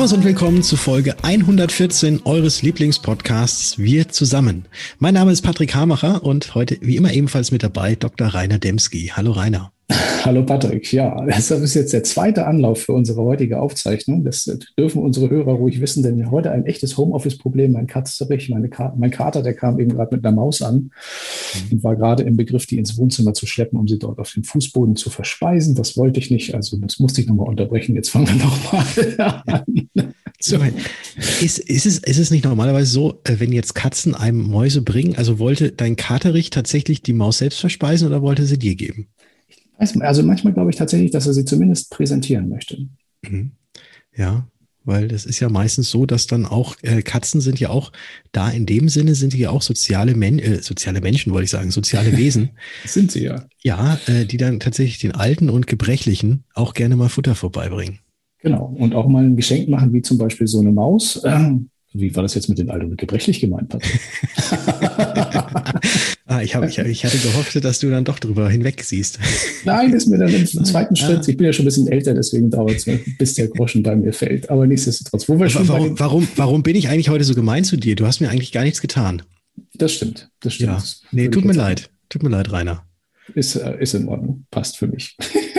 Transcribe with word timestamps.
Servus 0.00 0.14
und 0.14 0.24
willkommen 0.24 0.62
zu 0.62 0.78
Folge 0.78 1.14
114 1.20 2.22
eures 2.24 2.62
Lieblingspodcasts 2.62 3.76
Wir 3.78 4.08
zusammen. 4.08 4.64
Mein 4.98 5.12
Name 5.12 5.30
ist 5.30 5.42
Patrick 5.42 5.74
Hamacher 5.74 6.24
und 6.24 6.54
heute 6.54 6.78
wie 6.80 6.96
immer 6.96 7.12
ebenfalls 7.12 7.50
mit 7.50 7.62
dabei 7.62 7.96
Dr. 7.96 8.28
Rainer 8.28 8.58
Demski. 8.58 9.12
Hallo 9.14 9.32
Rainer. 9.32 9.72
Hallo 10.22 10.44
Patrick, 10.44 10.92
ja, 10.92 11.24
das 11.26 11.50
ist 11.50 11.74
jetzt 11.74 11.94
der 11.94 12.04
zweite 12.04 12.46
Anlauf 12.46 12.82
für 12.82 12.92
unsere 12.92 13.22
heutige 13.22 13.58
Aufzeichnung. 13.58 14.22
Das 14.22 14.44
dürfen 14.78 15.02
unsere 15.02 15.30
Hörer 15.30 15.52
ruhig 15.52 15.80
wissen, 15.80 16.02
denn 16.02 16.30
heute 16.30 16.50
ein 16.50 16.66
echtes 16.66 16.98
Homeoffice-Problem. 16.98 17.72
Mein 17.72 17.86
Katzerich, 17.86 18.50
meine 18.50 18.68
Ka 18.68 18.94
mein 18.98 19.10
Kater, 19.10 19.42
der 19.42 19.54
kam 19.54 19.80
eben 19.80 19.94
gerade 19.94 20.14
mit 20.14 20.24
einer 20.24 20.36
Maus 20.36 20.60
an 20.60 20.74
mhm. 20.74 21.72
und 21.72 21.84
war 21.84 21.96
gerade 21.96 22.22
im 22.24 22.36
Begriff, 22.36 22.66
die 22.66 22.78
ins 22.78 22.98
Wohnzimmer 22.98 23.32
zu 23.32 23.46
schleppen, 23.46 23.78
um 23.78 23.88
sie 23.88 23.98
dort 23.98 24.18
auf 24.18 24.30
den 24.32 24.44
Fußboden 24.44 24.96
zu 24.96 25.08
verspeisen. 25.08 25.74
Das 25.74 25.96
wollte 25.96 26.20
ich 26.20 26.30
nicht, 26.30 26.54
also 26.54 26.76
das 26.76 26.98
musste 26.98 27.22
ich 27.22 27.26
nochmal 27.26 27.48
unterbrechen. 27.48 27.94
Jetzt 27.94 28.10
fangen 28.10 28.28
wir 28.28 28.34
nochmal 28.34 29.42
an. 29.46 30.12
So, 30.42 30.56
ist, 31.42 31.58
ist, 31.58 31.86
es, 31.86 31.98
ist 31.98 32.18
es 32.18 32.30
nicht 32.30 32.44
normalerweise 32.44 32.90
so, 32.90 33.20
äh, 33.24 33.36
wenn 33.38 33.52
jetzt 33.52 33.74
Katzen 33.74 34.14
einem 34.14 34.40
Mäuse 34.40 34.80
bringen, 34.80 35.16
also 35.16 35.38
wollte 35.38 35.70
dein 35.72 35.96
Katerich 35.96 36.48
tatsächlich 36.48 37.02
die 37.02 37.12
Maus 37.12 37.38
selbst 37.38 37.60
verspeisen 37.60 38.06
oder 38.06 38.22
wollte 38.22 38.46
sie 38.46 38.58
dir 38.58 38.74
geben? 38.74 39.08
Also 39.80 40.22
manchmal 40.22 40.52
glaube 40.52 40.70
ich 40.70 40.76
tatsächlich, 40.76 41.10
dass 41.10 41.26
er 41.26 41.32
sie 41.32 41.44
zumindest 41.44 41.90
präsentieren 41.90 42.48
möchte. 42.48 42.86
Mhm. 43.22 43.52
Ja, 44.14 44.46
weil 44.84 45.08
das 45.08 45.26
ist 45.26 45.40
ja 45.40 45.48
meistens 45.48 45.90
so, 45.90 46.06
dass 46.06 46.26
dann 46.26 46.46
auch 46.46 46.76
äh, 46.82 47.02
Katzen 47.02 47.40
sind 47.40 47.60
ja 47.60 47.70
auch 47.70 47.92
da 48.32 48.50
in 48.50 48.66
dem 48.66 48.88
Sinne 48.88 49.14
sind 49.14 49.34
die 49.34 49.38
ja 49.38 49.50
auch 49.50 49.62
soziale, 49.62 50.14
Men 50.14 50.38
äh, 50.38 50.62
soziale 50.62 51.00
Menschen, 51.00 51.32
wollte 51.32 51.44
ich 51.44 51.50
sagen, 51.50 51.70
soziale 51.70 52.16
Wesen. 52.16 52.50
sind 52.84 53.12
sie 53.12 53.24
ja. 53.24 53.46
Ja, 53.62 53.98
äh, 54.06 54.24
die 54.24 54.36
dann 54.36 54.60
tatsächlich 54.60 54.98
den 54.98 55.12
Alten 55.12 55.50
und 55.50 55.66
Gebrechlichen 55.66 56.44
auch 56.54 56.74
gerne 56.74 56.96
mal 56.96 57.08
Futter 57.08 57.34
vorbeibringen. 57.34 58.00
Genau. 58.42 58.74
Und 58.78 58.94
auch 58.94 59.06
mal 59.06 59.24
ein 59.24 59.36
Geschenk 59.36 59.68
machen, 59.68 59.92
wie 59.92 60.02
zum 60.02 60.16
Beispiel 60.16 60.46
so 60.46 60.60
eine 60.60 60.72
Maus. 60.72 61.20
Ähm, 61.24 61.68
wie 61.92 62.14
war 62.14 62.22
das 62.22 62.34
jetzt 62.34 62.48
mit 62.48 62.58
den 62.58 62.70
Alten 62.70 62.90
und 62.90 62.98
Gebrechlich 62.98 63.40
gemeint, 63.40 63.68
Patrick? 63.68 64.00
Ah, 66.30 66.42
ich, 66.42 66.54
hab, 66.54 66.62
ich, 66.62 66.78
ich 66.78 67.04
hatte 67.04 67.18
gehofft, 67.18 67.64
dass 67.64 67.80
du 67.80 67.90
dann 67.90 68.04
doch 68.04 68.20
drüber 68.20 68.48
hinweg 68.48 68.84
siehst. 68.84 69.18
Nein, 69.64 69.92
ist 69.92 70.06
mir 70.06 70.16
dann 70.16 70.32
im 70.32 70.46
zweiten 70.46 70.94
Schritt. 70.94 71.18
Ah. 71.18 71.24
Ich 71.26 71.36
bin 71.36 71.44
ja 71.44 71.52
schon 71.52 71.64
ein 71.64 71.66
bisschen 71.66 71.88
älter, 71.88 72.14
deswegen 72.14 72.50
dauert 72.50 72.76
es, 72.76 72.86
bis 73.18 73.34
der 73.34 73.48
Groschen 73.48 73.82
bei 73.82 73.96
mir 73.96 74.12
fällt. 74.12 74.48
Aber 74.48 74.64
nichtsdestotrotz. 74.64 75.28
Wo 75.28 75.40
wir 75.40 75.50
schon 75.50 75.66
warum, 75.66 75.98
warum, 75.98 76.28
warum 76.36 76.62
bin 76.62 76.76
ich 76.76 76.88
eigentlich 76.88 77.08
heute 77.08 77.24
so 77.24 77.34
gemein 77.34 77.64
zu 77.64 77.76
dir? 77.76 77.96
Du 77.96 78.06
hast 78.06 78.20
mir 78.20 78.30
eigentlich 78.30 78.52
gar 78.52 78.62
nichts 78.62 78.80
getan. 78.80 79.22
Das 79.74 79.92
stimmt. 79.92 80.30
Das 80.38 80.54
stimmt. 80.54 80.70
Ja. 80.70 80.84
Nee, 81.10 81.28
tut 81.30 81.44
mir 81.44 81.52
leid. 81.52 81.90
Tut 82.08 82.22
mir 82.22 82.28
leid, 82.28 82.52
Rainer. 82.52 82.84
Ist, 83.34 83.56
äh, 83.56 83.80
ist 83.80 83.94
in 83.94 84.06
Ordnung. 84.06 84.46
Passt 84.52 84.78
für 84.78 84.86
mich. 84.86 85.16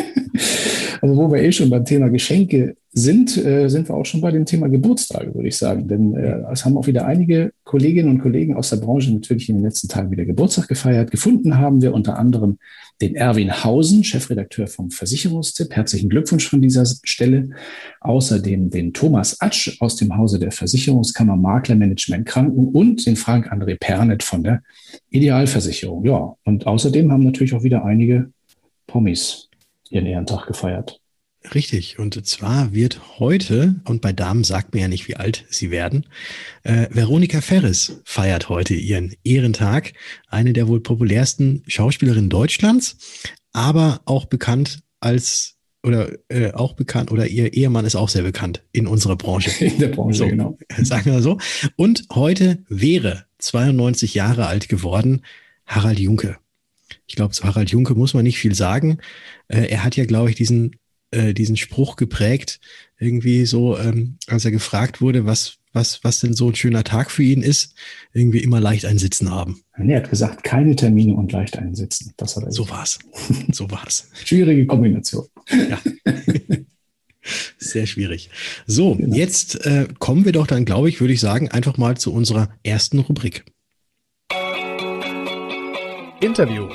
Also 1.01 1.17
wo 1.17 1.31
wir 1.31 1.41
eh 1.41 1.51
schon 1.51 1.71
beim 1.71 1.83
Thema 1.83 2.09
Geschenke 2.09 2.75
sind, 2.93 3.35
äh, 3.43 3.69
sind 3.69 3.89
wir 3.89 3.95
auch 3.95 4.05
schon 4.05 4.21
bei 4.21 4.29
dem 4.29 4.45
Thema 4.45 4.69
Geburtstage, 4.69 5.33
würde 5.33 5.47
ich 5.47 5.57
sagen. 5.57 5.87
Denn 5.87 6.13
äh, 6.13 6.43
es 6.51 6.63
haben 6.63 6.77
auch 6.77 6.85
wieder 6.85 7.07
einige 7.07 7.53
Kolleginnen 7.63 8.09
und 8.09 8.19
Kollegen 8.19 8.55
aus 8.55 8.69
der 8.69 8.77
Branche 8.77 9.11
natürlich 9.11 9.49
in 9.49 9.55
den 9.55 9.65
letzten 9.65 9.87
Tagen 9.87 10.11
wieder 10.11 10.25
Geburtstag 10.25 10.67
gefeiert. 10.67 11.09
Gefunden 11.09 11.57
haben 11.57 11.81
wir 11.81 11.95
unter 11.95 12.19
anderem 12.19 12.59
den 13.01 13.15
Erwin 13.15 13.63
Hausen, 13.63 14.03
Chefredakteur 14.03 14.67
vom 14.67 14.91
Versicherungstipp. 14.91 15.75
Herzlichen 15.75 16.07
Glückwunsch 16.07 16.47
von 16.47 16.61
dieser 16.61 16.85
Stelle. 16.85 17.49
Außerdem 18.01 18.69
den 18.69 18.93
Thomas 18.93 19.41
Atsch 19.41 19.81
aus 19.81 19.95
dem 19.95 20.15
Hause 20.15 20.37
der 20.37 20.51
Versicherungskammer 20.51 21.35
Maklermanagement 21.35 22.27
Kranken 22.27 22.67
und 22.67 23.07
den 23.07 23.15
Frank 23.15 23.51
André 23.51 23.75
Pernet 23.79 24.21
von 24.21 24.43
der 24.43 24.61
Idealversicherung. 25.09 26.05
Ja, 26.05 26.35
und 26.43 26.67
außerdem 26.67 27.11
haben 27.11 27.23
natürlich 27.23 27.55
auch 27.55 27.63
wieder 27.63 27.83
einige 27.85 28.29
Promis 28.85 29.49
ihren 29.91 30.05
Ehrentag 30.05 30.47
gefeiert. 30.47 31.01
Richtig. 31.55 31.97
Und 31.97 32.25
zwar 32.25 32.73
wird 32.73 33.19
heute, 33.19 33.81
und 33.85 34.01
bei 34.01 34.13
Damen 34.13 34.43
sagt 34.43 34.73
mir 34.73 34.81
ja 34.81 34.87
nicht, 34.87 35.07
wie 35.07 35.15
alt 35.15 35.45
sie 35.49 35.71
werden, 35.71 36.05
äh, 36.63 36.87
Veronika 36.91 37.41
Ferris 37.41 37.99
feiert 38.05 38.47
heute 38.49 38.75
ihren 38.75 39.15
Ehrentag. 39.23 39.93
Eine 40.29 40.53
der 40.53 40.67
wohl 40.67 40.81
populärsten 40.81 41.63
Schauspielerinnen 41.67 42.29
Deutschlands, 42.29 42.97
aber 43.53 44.01
auch 44.05 44.25
bekannt 44.25 44.83
als 44.99 45.57
oder 45.83 46.11
äh, 46.29 46.51
auch 46.51 46.73
bekannt 46.73 47.11
oder 47.11 47.25
ihr 47.25 47.53
Ehemann 47.53 47.85
ist 47.85 47.95
auch 47.95 48.09
sehr 48.09 48.21
bekannt 48.21 48.63
in 48.71 48.85
unserer 48.85 49.15
Branche. 49.15 49.65
In 49.65 49.79
der 49.79 49.87
Branche, 49.87 50.19
so, 50.19 50.27
genau. 50.27 50.57
Sagen 50.83 51.11
wir 51.11 51.21
so. 51.23 51.39
Und 51.75 52.05
heute 52.13 52.63
wäre 52.69 53.25
92 53.39 54.13
Jahre 54.13 54.45
alt 54.45 54.69
geworden 54.69 55.23
Harald 55.65 55.99
Junke. 55.99 56.37
Ich 57.11 57.15
glaube, 57.17 57.33
zu 57.33 57.43
Harald 57.43 57.69
Junke 57.71 57.93
muss 57.93 58.13
man 58.13 58.23
nicht 58.23 58.39
viel 58.39 58.55
sagen. 58.55 58.99
Äh, 59.49 59.65
er 59.65 59.83
hat 59.83 59.97
ja, 59.97 60.05
glaube 60.05 60.29
ich, 60.29 60.37
diesen, 60.37 60.77
äh, 61.11 61.33
diesen 61.33 61.57
Spruch 61.57 61.97
geprägt, 61.97 62.61
irgendwie 62.99 63.45
so, 63.45 63.77
ähm, 63.77 64.15
als 64.27 64.45
er 64.45 64.51
gefragt 64.51 65.01
wurde, 65.01 65.25
was, 65.25 65.57
was, 65.73 66.05
was 66.05 66.21
denn 66.21 66.33
so 66.33 66.47
ein 66.47 66.55
schöner 66.55 66.85
Tag 66.85 67.11
für 67.11 67.23
ihn 67.23 67.41
ist, 67.41 67.75
irgendwie 68.13 68.37
immer 68.39 68.61
leicht 68.61 68.85
einsitzen 68.85 69.29
haben. 69.29 69.59
Er 69.73 69.97
hat 69.97 70.09
gesagt, 70.09 70.45
keine 70.45 70.73
Termine 70.73 71.13
und 71.13 71.33
leicht 71.33 71.57
einsitzen. 71.57 72.13
Das 72.15 72.37
hat 72.37 72.45
er 72.45 72.53
so 72.53 72.69
war's. 72.69 72.99
So 73.51 73.69
war's. 73.69 74.09
Schwierige 74.23 74.65
Kombination. 74.65 75.25
Ja. 75.49 75.81
Sehr 77.57 77.87
schwierig. 77.87 78.29
So, 78.67 78.95
genau. 78.95 79.13
jetzt 79.13 79.65
äh, 79.65 79.89
kommen 79.99 80.23
wir 80.23 80.31
doch 80.31 80.47
dann, 80.47 80.63
glaube 80.63 80.87
ich, 80.87 81.01
würde 81.01 81.13
ich 81.13 81.19
sagen, 81.19 81.49
einfach 81.49 81.77
mal 81.77 81.97
zu 81.97 82.13
unserer 82.13 82.47
ersten 82.63 82.99
Rubrik. 82.99 83.43
Interview. 86.21 86.69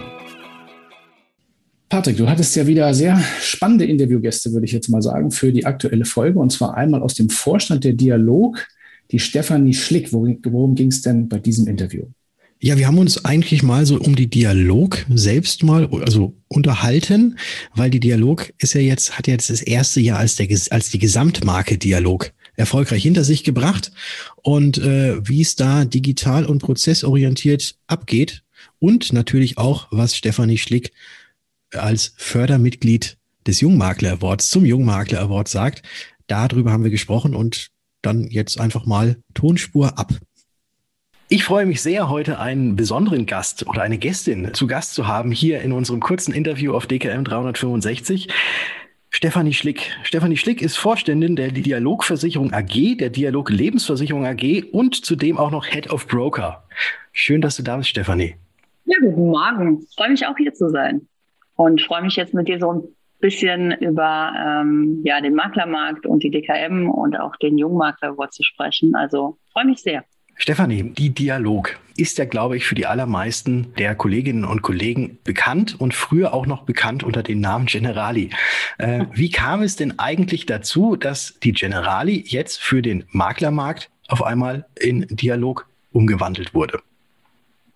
Patrick, 1.89 2.17
du 2.17 2.29
hattest 2.29 2.57
ja 2.57 2.67
wieder 2.67 2.93
sehr 2.95 3.23
spannende 3.41 3.85
Interviewgäste, 3.85 4.53
würde 4.53 4.67
ich 4.67 4.73
jetzt 4.73 4.89
mal 4.89 5.03
sagen, 5.03 5.31
für 5.31 5.53
die 5.53 5.67
aktuelle 5.67 6.05
Folge. 6.05 6.39
Und 6.41 6.51
zwar 6.51 6.77
einmal 6.77 7.01
aus 7.01 7.15
dem 7.15 7.31
Vorstand 7.31 7.85
der 7.85 7.93
Dialog, 7.93 8.67
die 9.13 9.21
Stefanie 9.21 9.75
Schlick. 9.75 10.13
Worum, 10.13 10.39
worum 10.45 10.75
ging 10.75 10.89
es 10.89 11.03
denn 11.03 11.29
bei 11.29 11.39
diesem 11.39 11.69
Interview? 11.69 12.07
Ja, 12.59 12.77
wir 12.79 12.87
haben 12.87 12.99
uns 12.99 13.25
eigentlich 13.25 13.63
mal 13.63 13.85
so 13.87 14.01
um 14.01 14.17
die 14.17 14.29
Dialog 14.29 15.05
selbst 15.15 15.63
mal, 15.63 15.89
also 16.05 16.35
unterhalten, 16.49 17.39
weil 17.75 17.91
die 17.91 18.01
Dialog 18.01 18.53
ist 18.59 18.75
ja 18.75 18.81
jetzt, 18.81 19.19
hat 19.19 19.29
jetzt 19.29 19.51
das 19.51 19.61
erste 19.61 20.01
Jahr 20.01 20.19
als, 20.19 20.37
der, 20.37 20.49
als 20.71 20.91
die 20.91 20.99
Gesamtmarke 20.99 21.77
Dialog 21.77 22.33
erfolgreich 22.57 23.03
hinter 23.03 23.25
sich 23.25 23.45
gebracht 23.45 23.93
und 24.43 24.79
äh, 24.79 25.17
wie 25.29 25.43
es 25.43 25.55
da 25.55 25.85
digital 25.85 26.47
und 26.47 26.61
prozessorientiert 26.61 27.77
abgeht 27.87 28.43
und 28.79 29.13
natürlich 29.13 29.59
auch, 29.59 29.89
was 29.91 30.17
Stefanie 30.17 30.59
Schlick 30.59 30.93
als 31.73 32.15
Fördermitglied 32.17 33.17
des 33.47 33.61
Jungmakler 33.61 34.13
Awards 34.13 34.51
zum 34.51 34.65
Jungmakler 34.65 35.21
Award 35.21 35.49
sagt. 35.49 35.83
Darüber 36.27 36.73
haben 36.73 36.85
wir 36.85 36.91
gesprochen 36.91 37.35
und 37.35 37.69
dann 38.03 38.25
jetzt 38.25 38.61
einfach 38.61 38.87
mal 38.87 39.17
Tonspur 39.35 39.99
ab. 39.99 40.13
Ich 41.29 41.43
freue 41.43 41.67
mich 41.67 41.83
sehr, 41.83 42.09
heute 42.09 42.39
einen 42.39 42.77
besonderen 42.77 43.27
Gast 43.27 43.67
oder 43.67 43.83
eine 43.83 43.99
Gästin 43.99 44.55
zu 44.55 44.69
Gast 44.69 44.95
zu 44.95 45.09
haben 45.09 45.33
hier 45.33 45.61
in 45.61 45.73
unserem 45.73 45.99
kurzen 45.99 46.33
Interview 46.33 46.73
auf 46.73 46.87
DKM 46.87 47.25
365. 47.25 48.29
Stefanie 49.11 49.53
Schlick. 49.53 49.97
Stefanie 50.05 50.37
Schlick 50.37 50.63
ist 50.63 50.77
Vorständin 50.77 51.35
der 51.35 51.51
Dialogversicherung 51.51 52.53
AG, 52.53 52.99
der 52.99 53.11
Dialog 53.11 53.51
Lebensversicherung 53.51 54.25
AG 54.25 54.65
und 54.71 55.05
zudem 55.05 55.37
auch 55.39 55.51
noch 55.51 55.67
Head 55.67 55.91
of 55.91 56.07
Broker. 56.07 56.65
Schön, 57.13 57.41
dass 57.41 57.57
du 57.57 57.63
da 57.63 57.77
bist, 57.77 57.89
Stefanie. 57.89 58.37
Ja, 58.85 58.97
guten 59.01 59.27
Morgen. 59.27 59.83
Ich 59.89 59.97
freue 59.97 60.11
mich 60.11 60.27
auch 60.27 60.37
hier 60.37 60.55
zu 60.55 60.69
sein 60.71 61.09
und 61.57 61.81
freue 61.83 62.03
mich 62.03 62.17
jetzt 62.17 62.35
mit 62.35 62.49
dir 62.49 62.59
so 62.59 62.73
ein 62.73 62.83
bisschen 63.19 63.73
über 63.73 64.33
ähm, 64.39 65.01
ja, 65.05 65.21
den 65.21 65.35
Maklermarkt 65.35 66.07
und 66.07 66.23
die 66.23 66.31
DKM 66.31 66.89
und 66.91 67.19
auch 67.19 67.37
den 67.37 67.59
Jungmakler 67.59 68.11
Award 68.11 68.33
zu 68.33 68.43
sprechen. 68.43 68.95
Also 68.95 69.39
freue 69.53 69.65
mich 69.65 69.83
sehr. 69.83 70.05
Stefanie, 70.39 70.83
die 70.83 71.11
Dialog 71.11 71.79
ist 71.97 72.19
ja, 72.19 72.27
glaube 72.27 72.59
ich, 72.59 72.67
für 72.67 72.75
die 72.75 72.85
allermeisten 72.85 73.73
der 73.79 73.95
Kolleginnen 73.95 74.45
und 74.45 74.61
Kollegen 74.61 75.19
bekannt 75.25 75.81
und 75.81 75.95
früher 75.95 76.35
auch 76.35 76.45
noch 76.45 76.65
bekannt 76.65 77.03
unter 77.03 77.23
dem 77.23 77.41
Namen 77.41 77.65
Generali. 77.65 78.29
Äh, 78.77 79.07
wie 79.15 79.31
kam 79.31 79.63
es 79.63 79.77
denn 79.77 79.99
eigentlich 79.99 80.45
dazu, 80.45 80.95
dass 80.97 81.39
die 81.43 81.53
Generali 81.53 82.23
jetzt 82.27 82.61
für 82.61 82.83
den 82.83 83.05
Maklermarkt 83.13 83.89
auf 84.09 84.23
einmal 84.23 84.67
in 84.79 85.07
Dialog 85.09 85.67
umgewandelt 85.91 86.53
wurde? 86.53 86.81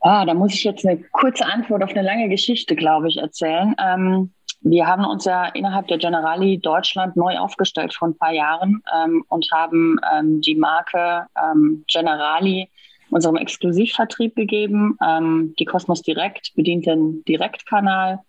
Ah, 0.00 0.24
da 0.24 0.32
muss 0.32 0.54
ich 0.54 0.64
jetzt 0.64 0.86
eine 0.86 0.98
kurze 1.12 1.44
Antwort 1.44 1.82
auf 1.82 1.90
eine 1.90 2.02
lange 2.02 2.28
Geschichte, 2.28 2.74
glaube 2.74 3.08
ich, 3.08 3.18
erzählen. 3.18 3.74
Ähm, 3.78 4.32
wir 4.62 4.86
haben 4.86 5.04
uns 5.04 5.26
ja 5.26 5.46
innerhalb 5.46 5.88
der 5.88 5.98
Generali 5.98 6.58
Deutschland 6.58 7.16
neu 7.16 7.38
aufgestellt 7.38 7.94
vor 7.94 8.08
ein 8.08 8.16
paar 8.16 8.32
Jahren 8.32 8.82
ähm, 8.94 9.24
und 9.28 9.50
haben 9.52 9.98
ähm, 10.12 10.40
die 10.40 10.54
Marke 10.54 11.26
ähm, 11.36 11.84
Generali 11.86 12.70
unserem 13.10 13.36
Exklusivvertrieb 13.36 14.36
gegeben. 14.36 14.96
Ähm, 15.06 15.54
die 15.58 15.64
Cosmos 15.66 16.00
Direkt 16.02 16.54
bedient 16.54 16.86
den 16.86 17.22
Direktkanal. 17.24 18.20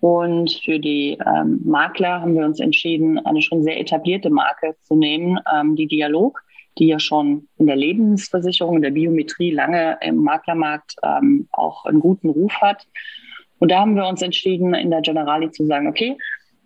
Und 0.00 0.60
für 0.64 0.80
die 0.80 1.16
ähm, 1.24 1.60
Makler 1.64 2.20
haben 2.20 2.34
wir 2.34 2.44
uns 2.44 2.58
entschieden, 2.58 3.24
eine 3.24 3.42
schon 3.42 3.62
sehr 3.62 3.78
etablierte 3.78 4.30
Marke 4.30 4.74
zu 4.82 4.96
nehmen, 4.96 5.38
die 5.76 5.86
Dialog 5.86 6.42
die 6.78 6.88
ja 6.88 6.98
schon 6.98 7.48
in 7.58 7.66
der 7.66 7.76
Lebensversicherung, 7.76 8.76
in 8.76 8.82
der 8.82 8.90
Biometrie 8.90 9.50
lange 9.52 9.98
im 10.00 10.16
Maklermarkt 10.16 10.96
ähm, 11.02 11.48
auch 11.52 11.84
einen 11.84 12.00
guten 12.00 12.28
Ruf 12.30 12.54
hat. 12.60 12.86
Und 13.58 13.70
da 13.70 13.80
haben 13.80 13.94
wir 13.94 14.06
uns 14.06 14.22
entschieden, 14.22 14.74
in 14.74 14.90
der 14.90 15.02
Generali 15.02 15.50
zu 15.50 15.66
sagen, 15.66 15.86
okay, 15.86 16.16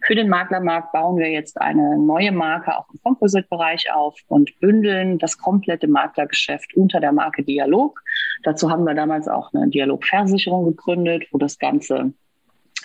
Für 0.06 0.14
den 0.14 0.29
Maklermarkt 0.29 0.93
bauen 0.93 1.19
wir 1.19 1.31
jetzt 1.31 1.61
eine 1.61 1.99
neue 1.99 2.31
Marke 2.31 2.79
auch 2.79 2.87
im 2.93 3.00
Composite-Bereich 3.03 3.93
auf 3.93 4.14
und 4.29 4.56
bündeln 4.61 5.19
das 5.19 5.37
komplette 5.37 5.88
Maklergeschäft 5.88 6.76
unter 6.76 7.00
der 7.00 7.11
Marke 7.11 7.43
Dialog. 7.43 8.00
Dazu 8.44 8.70
haben 8.70 8.85
wir 8.85 8.94
damals 8.94 9.26
auch 9.26 9.53
eine 9.53 9.69
Dialogversicherung 9.69 10.67
gegründet, 10.67 11.25
wo 11.32 11.38
das 11.38 11.58
ganze 11.58 12.12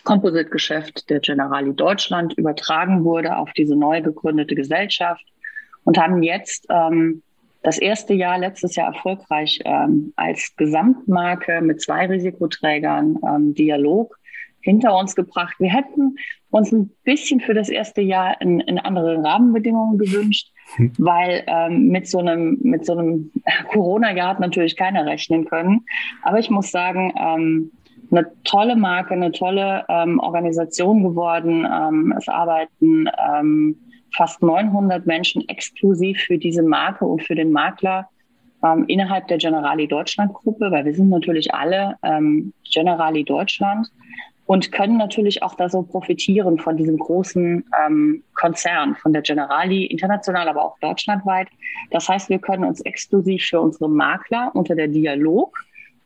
Composite-Geschäft 0.03 1.11
der 1.11 1.19
Generali 1.19 1.75
Deutschland 1.75 2.33
übertragen 2.33 3.03
wurde 3.03 3.37
auf 3.37 3.51
diese 3.53 3.75
neu 3.75 4.01
gegründete 4.01 4.55
Gesellschaft 4.55 5.23
und 5.83 5.97
haben 5.97 6.23
jetzt 6.23 6.65
ähm, 6.69 7.21
das 7.63 7.77
erste 7.77 8.13
Jahr, 8.13 8.37
letztes 8.37 8.75
Jahr 8.75 8.87
erfolgreich 8.93 9.59
ähm, 9.65 10.13
als 10.15 10.53
Gesamtmarke 10.57 11.61
mit 11.61 11.81
zwei 11.81 12.07
Risikoträgern 12.07 13.19
ähm, 13.27 13.53
Dialog 13.53 14.17
hinter 14.61 14.97
uns 14.97 15.15
gebracht. 15.15 15.55
Wir 15.59 15.69
hätten 15.69 16.15
uns 16.49 16.71
ein 16.71 16.91
bisschen 17.03 17.39
für 17.39 17.53
das 17.53 17.69
erste 17.69 18.01
Jahr 18.01 18.39
in, 18.41 18.59
in 18.61 18.77
andere 18.77 19.23
Rahmenbedingungen 19.23 19.97
gewünscht, 19.97 20.51
hm. 20.75 20.91
weil 20.97 21.43
ähm, 21.47 21.87
mit 21.87 22.07
so 22.07 22.19
einem, 22.19 22.57
mit 22.61 22.85
so 22.85 22.97
einem 22.97 23.31
Corona-Jahr 23.71 24.29
hat 24.29 24.39
natürlich 24.39 24.75
keiner 24.75 25.05
rechnen 25.05 25.45
können. 25.45 25.85
Aber 26.23 26.39
ich 26.39 26.49
muss 26.49 26.71
sagen, 26.71 27.13
ähm, 27.17 27.71
eine 28.11 28.29
tolle 28.43 28.75
Marke, 28.75 29.13
eine 29.13 29.31
tolle 29.31 29.85
ähm, 29.87 30.19
Organisation 30.19 31.03
geworden. 31.03 31.65
Ähm, 31.71 32.13
es 32.17 32.27
arbeiten 32.27 33.09
ähm, 33.29 33.77
fast 34.15 34.41
900 34.41 35.05
Menschen 35.05 35.47
exklusiv 35.47 36.19
für 36.21 36.37
diese 36.37 36.63
Marke 36.63 37.05
und 37.05 37.23
für 37.23 37.35
den 37.35 37.51
Makler 37.51 38.09
ähm, 38.63 38.85
innerhalb 38.87 39.27
der 39.27 39.37
Generali 39.37 39.87
Deutschland 39.87 40.33
Gruppe, 40.33 40.71
weil 40.71 40.85
wir 40.85 40.93
sind 40.93 41.09
natürlich 41.09 41.53
alle 41.53 41.95
ähm, 42.03 42.53
Generali 42.71 43.23
Deutschland 43.23 43.87
und 44.45 44.71
können 44.71 44.97
natürlich 44.97 45.43
auch 45.43 45.55
da 45.55 45.69
so 45.69 45.81
profitieren 45.81 46.57
von 46.57 46.75
diesem 46.75 46.97
großen 46.97 47.63
ähm, 47.85 48.23
Konzern, 48.33 48.95
von 48.95 49.13
der 49.13 49.21
Generali, 49.21 49.85
international, 49.85 50.49
aber 50.49 50.65
auch 50.65 50.77
deutschlandweit. 50.79 51.47
Das 51.91 52.09
heißt, 52.09 52.29
wir 52.29 52.39
können 52.39 52.65
uns 52.65 52.81
exklusiv 52.81 53.45
für 53.45 53.61
unsere 53.61 53.89
Makler 53.89 54.51
unter 54.53 54.75
der 54.75 54.87
Dialog 54.87 55.57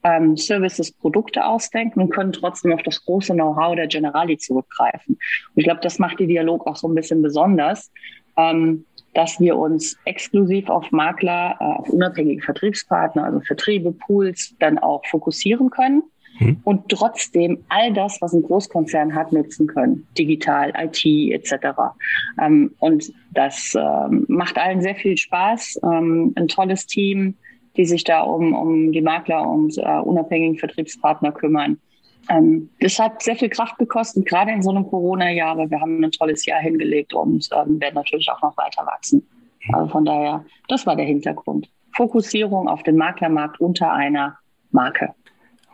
ähm, 0.05 0.37
Services, 0.37 0.91
Produkte 0.91 1.45
ausdenken 1.45 1.99
und 1.99 2.11
können 2.11 2.31
trotzdem 2.31 2.71
auf 2.71 2.83
das 2.83 3.03
große 3.03 3.33
Know-how 3.33 3.75
der 3.75 3.87
Generali 3.87 4.37
zurückgreifen. 4.37 5.15
Und 5.15 5.55
ich 5.55 5.65
glaube, 5.65 5.81
das 5.81 5.97
macht 5.99 6.19
die 6.19 6.27
Dialog 6.27 6.65
auch 6.67 6.75
so 6.75 6.87
ein 6.87 6.95
bisschen 6.95 7.23
besonders, 7.23 7.91
ähm, 8.37 8.85
dass 9.15 9.39
wir 9.39 9.57
uns 9.57 9.97
exklusiv 10.05 10.69
auf 10.69 10.91
Makler, 10.91 11.55
äh, 11.59 11.63
auf 11.63 11.89
unabhängige 11.89 12.43
Vertriebspartner, 12.43 13.23
also 13.23 13.39
Vertriebe, 13.41 13.93
Pools, 13.93 14.53
dann 14.59 14.77
auch 14.77 15.03
fokussieren 15.07 15.71
können 15.71 16.03
hm. 16.37 16.57
und 16.63 16.89
trotzdem 16.89 17.63
all 17.69 17.91
das, 17.93 18.21
was 18.21 18.33
ein 18.33 18.43
Großkonzern 18.43 19.15
hat, 19.15 19.31
nutzen 19.31 19.65
können. 19.65 20.05
Digital, 20.17 20.71
IT 20.77 21.03
etc. 21.05 21.67
Ähm, 22.39 22.75
und 22.77 23.11
das 23.33 23.73
ähm, 23.75 24.25
macht 24.27 24.57
allen 24.59 24.81
sehr 24.81 24.95
viel 24.95 25.17
Spaß. 25.17 25.79
Ähm, 25.83 26.33
ein 26.35 26.47
tolles 26.47 26.85
Team, 26.85 27.35
die 27.77 27.85
sich 27.85 28.03
da 28.03 28.21
um, 28.21 28.53
um 28.53 28.91
die 28.91 29.01
Makler 29.01 29.47
und 29.47 29.77
äh, 29.77 29.99
unabhängigen 29.99 30.57
Vertriebspartner 30.57 31.31
kümmern. 31.31 31.79
Ähm, 32.29 32.69
das 32.79 32.97
hat 32.99 33.21
sehr 33.21 33.35
viel 33.35 33.49
Kraft 33.49 33.77
gekostet, 33.77 34.25
gerade 34.25 34.51
in 34.51 34.61
so 34.61 34.71
einem 34.71 34.87
Corona-Jahr, 34.87 35.51
aber 35.51 35.69
wir 35.69 35.79
haben 35.79 36.03
ein 36.03 36.11
tolles 36.11 36.45
Jahr 36.45 36.59
hingelegt 36.59 37.13
und 37.13 37.49
ähm, 37.53 37.79
werden 37.79 37.95
natürlich 37.95 38.29
auch 38.31 38.41
noch 38.41 38.57
weiter 38.57 38.85
wachsen. 38.85 39.27
Also 39.73 39.89
von 39.89 40.05
daher, 40.05 40.45
das 40.67 40.85
war 40.85 40.95
der 40.95 41.05
Hintergrund. 41.05 41.69
Fokussierung 41.95 42.67
auf 42.67 42.83
den 42.83 42.97
Maklermarkt 42.97 43.59
unter 43.59 43.91
einer 43.91 44.37
Marke. 44.71 45.13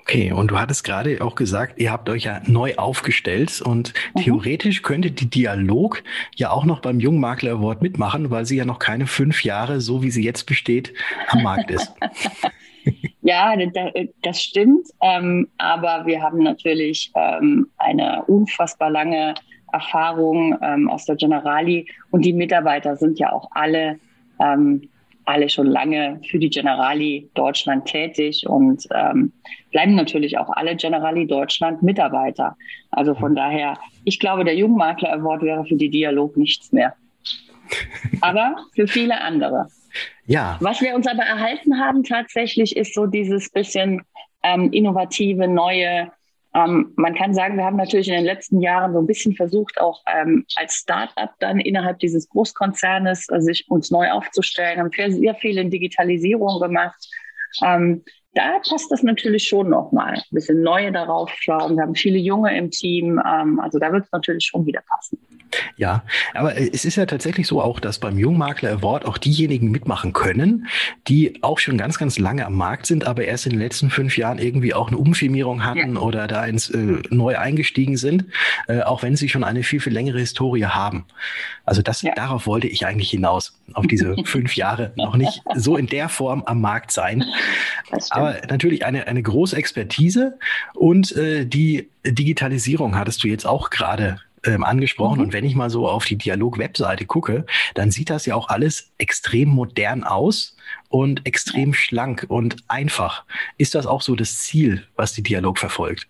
Okay, 0.01 0.31
und 0.31 0.49
du 0.49 0.59
hattest 0.59 0.83
gerade 0.83 1.21
auch 1.21 1.35
gesagt, 1.35 1.79
ihr 1.79 1.91
habt 1.91 2.09
euch 2.09 2.23
ja 2.23 2.41
neu 2.45 2.75
aufgestellt 2.75 3.61
und 3.61 3.93
mhm. 4.15 4.21
theoretisch 4.21 4.81
könnte 4.81 5.11
die 5.11 5.29
Dialog 5.29 6.03
ja 6.35 6.51
auch 6.51 6.65
noch 6.65 6.81
beim 6.81 6.99
Jungmakler 6.99 7.51
Award 7.51 7.81
mitmachen, 7.81 8.31
weil 8.31 8.45
sie 8.45 8.57
ja 8.57 8.65
noch 8.65 8.79
keine 8.79 9.07
fünf 9.07 9.43
Jahre, 9.43 9.79
so 9.79 10.01
wie 10.03 10.11
sie 10.11 10.23
jetzt 10.23 10.45
besteht, 10.45 10.93
am 11.27 11.43
Markt 11.43 11.69
ist. 11.69 11.93
ja, 13.21 13.53
das 14.23 14.41
stimmt. 14.41 14.87
Ähm, 15.01 15.47
aber 15.57 16.05
wir 16.05 16.21
haben 16.21 16.43
natürlich 16.43 17.11
ähm, 17.15 17.67
eine 17.77 18.23
unfassbar 18.25 18.89
lange 18.89 19.35
Erfahrung 19.71 20.57
ähm, 20.61 20.89
aus 20.89 21.05
der 21.05 21.15
Generali 21.15 21.87
und 22.09 22.25
die 22.25 22.33
Mitarbeiter 22.33 22.97
sind 22.97 23.19
ja 23.19 23.31
auch 23.31 23.49
alle 23.51 23.99
alle 25.25 25.49
schon 25.49 25.67
lange 25.67 26.19
für 26.29 26.39
die 26.39 26.49
Generali 26.49 27.29
Deutschland 27.33 27.85
tätig 27.85 28.45
und 28.47 28.87
ähm, 28.93 29.31
bleiben 29.71 29.95
natürlich 29.95 30.37
auch 30.37 30.49
alle 30.49 30.75
Generali 30.75 31.27
Deutschland 31.27 31.83
Mitarbeiter. 31.83 32.55
Also 32.91 33.15
von 33.15 33.35
daher, 33.35 33.77
ich 34.03 34.19
glaube, 34.19 34.43
der 34.43 34.55
Jungmakler 34.55 35.13
Award 35.13 35.43
wäre 35.43 35.65
für 35.65 35.75
die 35.75 35.89
Dialog 35.89 36.37
nichts 36.37 36.71
mehr. 36.71 36.95
Aber 38.21 38.55
für 38.73 38.87
viele 38.87 39.21
andere. 39.21 39.67
Ja. 40.25 40.57
Was 40.61 40.81
wir 40.81 40.95
uns 40.95 41.07
aber 41.07 41.23
erhalten 41.23 41.79
haben 41.79 42.03
tatsächlich, 42.03 42.77
ist 42.77 42.93
so 42.93 43.07
dieses 43.07 43.49
bisschen 43.51 44.01
ähm, 44.43 44.71
innovative, 44.71 45.47
neue 45.47 46.11
ähm, 46.53 46.91
man 46.97 47.15
kann 47.15 47.33
sagen, 47.33 47.55
wir 47.57 47.63
haben 47.63 47.77
natürlich 47.77 48.09
in 48.09 48.15
den 48.15 48.25
letzten 48.25 48.59
Jahren 48.59 48.93
so 48.93 48.99
ein 48.99 49.07
bisschen 49.07 49.33
versucht, 49.35 49.79
auch 49.79 50.01
ähm, 50.13 50.45
als 50.55 50.75
Start-up 50.75 51.35
dann 51.39 51.59
innerhalb 51.59 51.99
dieses 51.99 52.27
Großkonzernes 52.29 53.29
äh, 53.29 53.39
sich 53.39 53.65
uns 53.69 53.89
neu 53.89 54.11
aufzustellen, 54.11 54.79
haben 54.79 54.91
sehr 54.91 55.35
viel 55.35 55.57
in 55.57 55.69
Digitalisierung 55.69 56.59
gemacht. 56.59 57.07
Ähm, 57.63 58.03
da 58.33 58.59
passt 58.67 58.91
das 58.91 59.03
natürlich 59.03 59.47
schon 59.47 59.69
nochmal. 59.69 60.13
Ein 60.13 60.23
bisschen 60.31 60.61
neue 60.61 60.91
darauf 60.91 61.31
schauen. 61.39 61.75
Wir 61.75 61.83
haben 61.83 61.95
viele 61.95 62.17
Junge 62.17 62.55
im 62.57 62.71
Team. 62.71 63.21
Ähm, 63.25 63.59
also 63.59 63.77
da 63.77 63.91
wird 63.91 64.05
es 64.05 64.11
natürlich 64.11 64.45
schon 64.45 64.65
wieder 64.65 64.81
passen. 64.87 65.17
Ja, 65.75 66.03
aber 66.33 66.55
es 66.55 66.85
ist 66.85 66.95
ja 66.95 67.05
tatsächlich 67.05 67.45
so 67.45 67.61
auch, 67.61 67.81
dass 67.81 67.99
beim 67.99 68.17
Jungmakler 68.17 68.71
Award 68.71 69.05
auch 69.05 69.17
diejenigen 69.17 69.69
mitmachen 69.69 70.13
können, 70.13 70.67
die 71.09 71.43
auch 71.43 71.59
schon 71.59 71.77
ganz, 71.77 71.97
ganz 71.97 72.17
lange 72.19 72.45
am 72.45 72.55
Markt 72.55 72.85
sind, 72.85 73.05
aber 73.05 73.25
erst 73.25 73.47
in 73.47 73.53
den 73.53 73.59
letzten 73.59 73.89
fünf 73.89 74.17
Jahren 74.17 74.39
irgendwie 74.39 74.73
auch 74.73 74.87
eine 74.87 74.97
Umfirmierung 74.97 75.65
hatten 75.65 75.95
ja. 75.95 76.01
oder 76.01 76.27
da 76.27 76.45
ins 76.45 76.69
äh, 76.69 77.01
neu 77.09 77.37
eingestiegen 77.37 77.97
sind, 77.97 78.25
äh, 78.67 78.81
auch 78.81 79.03
wenn 79.03 79.17
sie 79.17 79.27
schon 79.27 79.43
eine 79.43 79.63
viel, 79.63 79.81
viel 79.81 79.93
längere 79.93 80.19
Historie 80.19 80.65
haben. 80.65 81.05
Also 81.65 81.81
das, 81.81 82.01
ja. 82.01 82.13
darauf 82.15 82.47
wollte 82.47 82.67
ich 82.67 82.85
eigentlich 82.85 83.09
hinaus, 83.09 83.60
auf 83.73 83.87
diese 83.87 84.15
fünf 84.25 84.55
Jahre 84.55 84.93
noch 84.95 85.15
nicht 85.15 85.41
so 85.55 85.77
in 85.77 85.87
der 85.87 86.09
Form 86.09 86.43
am 86.45 86.61
Markt 86.61 86.91
sein. 86.91 87.23
Aber 88.09 88.41
natürlich 88.49 88.85
eine, 88.85 89.07
eine 89.07 89.23
große 89.23 89.55
Expertise 89.55 90.37
und 90.73 91.15
äh, 91.15 91.45
die 91.45 91.89
Digitalisierung 92.05 92.97
hattest 92.97 93.23
du 93.23 93.27
jetzt 93.27 93.45
auch 93.45 93.69
gerade 93.69 94.19
ähm, 94.43 94.63
angesprochen. 94.63 95.19
Mhm. 95.19 95.25
Und 95.25 95.33
wenn 95.33 95.45
ich 95.45 95.55
mal 95.55 95.69
so 95.69 95.87
auf 95.87 96.05
die 96.05 96.15
Dialog-Webseite 96.15 97.05
gucke, 97.05 97.45
dann 97.75 97.91
sieht 97.91 98.09
das 98.09 98.25
ja 98.25 98.35
auch 98.35 98.49
alles 98.49 98.91
extrem 98.97 99.49
modern 99.49 100.03
aus 100.03 100.55
und 100.89 101.25
extrem 101.25 101.73
schlank 101.73 102.25
und 102.27 102.57
einfach. 102.67 103.23
Ist 103.57 103.75
das 103.75 103.85
auch 103.85 104.01
so 104.01 104.15
das 104.15 104.39
Ziel, 104.39 104.87
was 104.95 105.13
die 105.13 105.23
Dialog 105.23 105.59
verfolgt? 105.59 106.07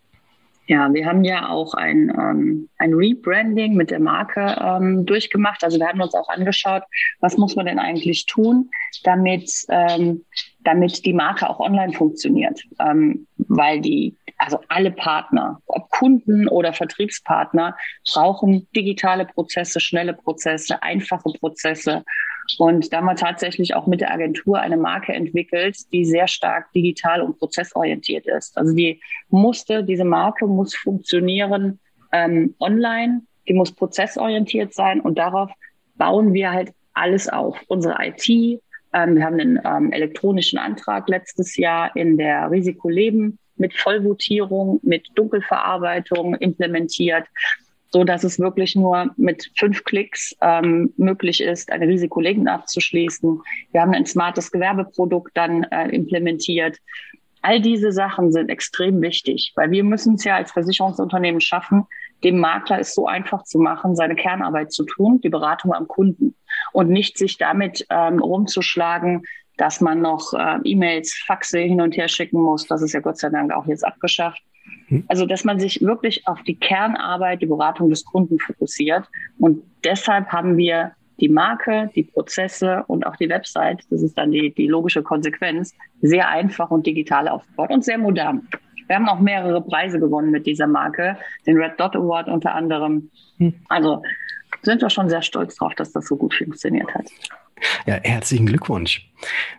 Ja, 0.71 0.93
wir 0.93 1.05
haben 1.05 1.25
ja 1.25 1.49
auch 1.49 1.73
ein, 1.73 2.09
ähm, 2.17 2.69
ein 2.77 2.93
Rebranding 2.93 3.75
mit 3.75 3.91
der 3.91 3.99
Marke 3.99 4.55
ähm, 4.57 5.05
durchgemacht. 5.05 5.65
Also 5.65 5.77
wir 5.77 5.85
haben 5.85 5.99
uns 5.99 6.13
auch 6.13 6.29
angeschaut, 6.29 6.83
was 7.19 7.35
muss 7.35 7.57
man 7.57 7.65
denn 7.65 7.77
eigentlich 7.77 8.25
tun, 8.25 8.69
damit, 9.03 9.51
ähm, 9.67 10.23
damit 10.61 11.05
die 11.05 11.11
Marke 11.11 11.49
auch 11.49 11.59
online 11.59 11.91
funktioniert. 11.91 12.63
Ähm, 12.79 13.27
weil 13.35 13.81
die, 13.81 14.15
also 14.37 14.59
alle 14.69 14.91
Partner, 14.91 15.59
ob 15.65 15.89
Kunden 15.89 16.47
oder 16.47 16.71
Vertriebspartner, 16.71 17.75
brauchen 18.09 18.65
digitale 18.73 19.25
Prozesse, 19.25 19.81
schnelle 19.81 20.13
Prozesse, 20.13 20.81
einfache 20.81 21.33
Prozesse. 21.37 22.05
Und 22.59 22.91
da 22.91 22.97
haben 22.97 23.05
wir 23.05 23.15
tatsächlich 23.15 23.75
auch 23.75 23.87
mit 23.87 24.01
der 24.01 24.11
Agentur 24.11 24.59
eine 24.59 24.77
Marke 24.77 25.13
entwickelt, 25.13 25.77
die 25.91 26.05
sehr 26.05 26.27
stark 26.27 26.71
digital 26.73 27.21
und 27.21 27.37
prozessorientiert 27.37 28.25
ist. 28.27 28.57
Also 28.57 28.73
die 28.75 29.01
musste, 29.29 29.83
diese 29.83 30.05
Marke 30.05 30.47
muss 30.47 30.75
funktionieren 30.75 31.79
ähm, 32.11 32.55
online, 32.59 33.21
die 33.47 33.53
muss 33.53 33.71
prozessorientiert 33.71 34.73
sein 34.73 35.01
und 35.01 35.17
darauf 35.17 35.51
bauen 35.95 36.33
wir 36.33 36.51
halt 36.51 36.73
alles 36.93 37.29
auf. 37.29 37.57
Unsere 37.67 37.95
IT, 37.99 38.27
ähm, 38.29 39.15
wir 39.15 39.25
haben 39.25 39.39
einen 39.39 39.59
ähm, 39.63 39.91
elektronischen 39.91 40.59
Antrag 40.59 41.07
letztes 41.07 41.55
Jahr 41.57 41.95
in 41.95 42.17
der 42.17 42.51
Risikoleben 42.51 43.39
mit 43.55 43.73
Vollvotierung, 43.77 44.79
mit 44.83 45.07
Dunkelverarbeitung 45.15 46.35
implementiert, 46.35 47.27
so 47.91 48.03
dass 48.03 48.23
es 48.23 48.39
wirklich 48.39 48.75
nur 48.75 49.11
mit 49.17 49.51
fünf 49.57 49.83
Klicks 49.83 50.35
ähm, 50.41 50.93
möglich 50.97 51.41
ist, 51.41 51.71
eine 51.71 51.87
Risikolegen 51.87 52.47
abzuschließen. 52.47 53.41
Wir 53.71 53.81
haben 53.81 53.93
ein 53.93 54.05
smartes 54.05 54.51
Gewerbeprodukt 54.51 55.31
dann 55.35 55.63
äh, 55.63 55.89
implementiert. 55.89 56.77
All 57.41 57.59
diese 57.59 57.91
Sachen 57.91 58.31
sind 58.31 58.49
extrem 58.49 59.01
wichtig, 59.01 59.51
weil 59.55 59.71
wir 59.71 59.83
müssen 59.83 60.15
es 60.15 60.23
ja 60.23 60.35
als 60.35 60.51
Versicherungsunternehmen 60.51 61.41
schaffen, 61.41 61.85
dem 62.23 62.37
Makler 62.37 62.79
es 62.79 62.93
so 62.93 63.07
einfach 63.07 63.43
zu 63.43 63.59
machen, 63.59 63.95
seine 63.95 64.15
Kernarbeit 64.15 64.71
zu 64.71 64.85
tun, 64.85 65.19
die 65.21 65.29
Beratung 65.29 65.73
am 65.73 65.87
Kunden 65.87 66.35
und 66.71 66.89
nicht 66.89 67.17
sich 67.17 67.37
damit 67.37 67.85
ähm, 67.89 68.19
rumzuschlagen, 68.19 69.23
dass 69.57 69.81
man 69.81 70.01
noch 70.01 70.33
äh, 70.33 70.59
E-Mails, 70.63 71.13
Faxe 71.25 71.59
hin 71.59 71.81
und 71.81 71.97
her 71.97 72.07
schicken 72.07 72.41
muss. 72.41 72.67
Das 72.67 72.81
ist 72.81 72.93
ja 72.93 72.99
Gott 72.99 73.17
sei 73.17 73.29
Dank 73.29 73.51
auch 73.51 73.65
jetzt 73.65 73.85
abgeschafft. 73.85 74.41
Hm. 74.87 75.03
Also, 75.07 75.25
dass 75.25 75.43
man 75.43 75.59
sich 75.59 75.81
wirklich 75.81 76.27
auf 76.27 76.41
die 76.43 76.55
Kernarbeit, 76.55 77.41
die 77.41 77.47
Beratung 77.47 77.89
des 77.89 78.05
Kunden 78.05 78.39
fokussiert. 78.39 79.05
Und 79.39 79.63
deshalb 79.83 80.27
haben 80.27 80.57
wir 80.57 80.91
die 81.19 81.29
Marke, 81.29 81.89
die 81.95 82.03
Prozesse 82.03 82.83
und 82.87 83.05
auch 83.05 83.15
die 83.15 83.29
Website, 83.29 83.83
das 83.89 84.01
ist 84.01 84.17
dann 84.17 84.31
die, 84.31 84.53
die 84.53 84.67
logische 84.67 85.03
Konsequenz, 85.03 85.75
sehr 86.01 86.27
einfach 86.27 86.71
und 86.71 86.85
digital 86.87 87.27
aufgebaut 87.27 87.69
und 87.69 87.85
sehr 87.85 87.99
modern. 87.99 88.47
Wir 88.87 88.95
haben 88.95 89.07
auch 89.07 89.19
mehrere 89.19 89.61
Preise 89.61 89.99
gewonnen 89.99 90.31
mit 90.31 90.45
dieser 90.47 90.67
Marke, 90.67 91.15
den 91.45 91.57
Red 91.57 91.79
Dot 91.79 91.95
Award 91.95 92.27
unter 92.27 92.53
anderem. 92.55 93.09
Hm. 93.37 93.53
Also 93.69 94.01
sind 94.63 94.81
wir 94.81 94.89
schon 94.89 95.09
sehr 95.09 95.21
stolz 95.21 95.55
drauf, 95.55 95.73
dass 95.75 95.91
das 95.93 96.07
so 96.07 96.17
gut 96.17 96.33
funktioniert 96.33 96.93
hat. 96.93 97.05
Ja, 97.85 97.99
herzlichen 98.03 98.47
Glückwunsch. 98.47 99.09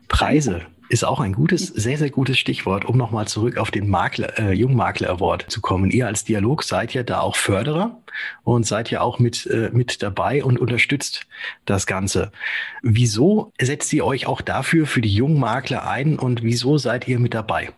Preise 0.09 0.63
ist 0.89 1.05
auch 1.05 1.21
ein 1.21 1.33
gutes, 1.33 1.69
sehr, 1.69 1.97
sehr 1.99 2.11
gutes 2.11 2.39
Stichwort, 2.39 2.85
um 2.85 2.97
nochmal 2.97 3.27
zurück 3.27 3.57
auf 3.57 3.71
den 3.71 3.89
Makler, 3.89 4.39
äh, 4.39 4.53
Jungmakler 4.53 5.11
Award 5.11 5.47
zu 5.49 5.61
kommen. 5.61 5.91
Ihr 5.91 6.07
als 6.07 6.25
Dialog 6.25 6.63
seid 6.63 6.95
ja 6.95 7.03
da 7.03 7.21
auch 7.21 7.37
Förderer 7.37 8.01
und 8.45 8.67
seid 8.67 8.91
ja 8.91 9.01
auch 9.01 9.19
mit, 9.19 9.47
äh, 9.47 9.71
mit 9.73 10.03
dabei 10.03 10.45
und 10.45 10.59
unterstützt 10.59 11.27
das 11.65 11.87
Ganze. 11.87 12.33
Wieso 12.83 13.53
setzt 13.61 13.93
ihr 13.93 14.05
euch 14.05 14.27
auch 14.27 14.41
dafür 14.41 14.87
für 14.87 15.01
die 15.01 15.15
Jungmakler 15.15 15.89
ein 15.89 16.19
und 16.19 16.43
wieso 16.43 16.79
seid 16.79 17.09
ihr 17.09 17.19
mit 17.19 17.35
dabei? 17.35 17.71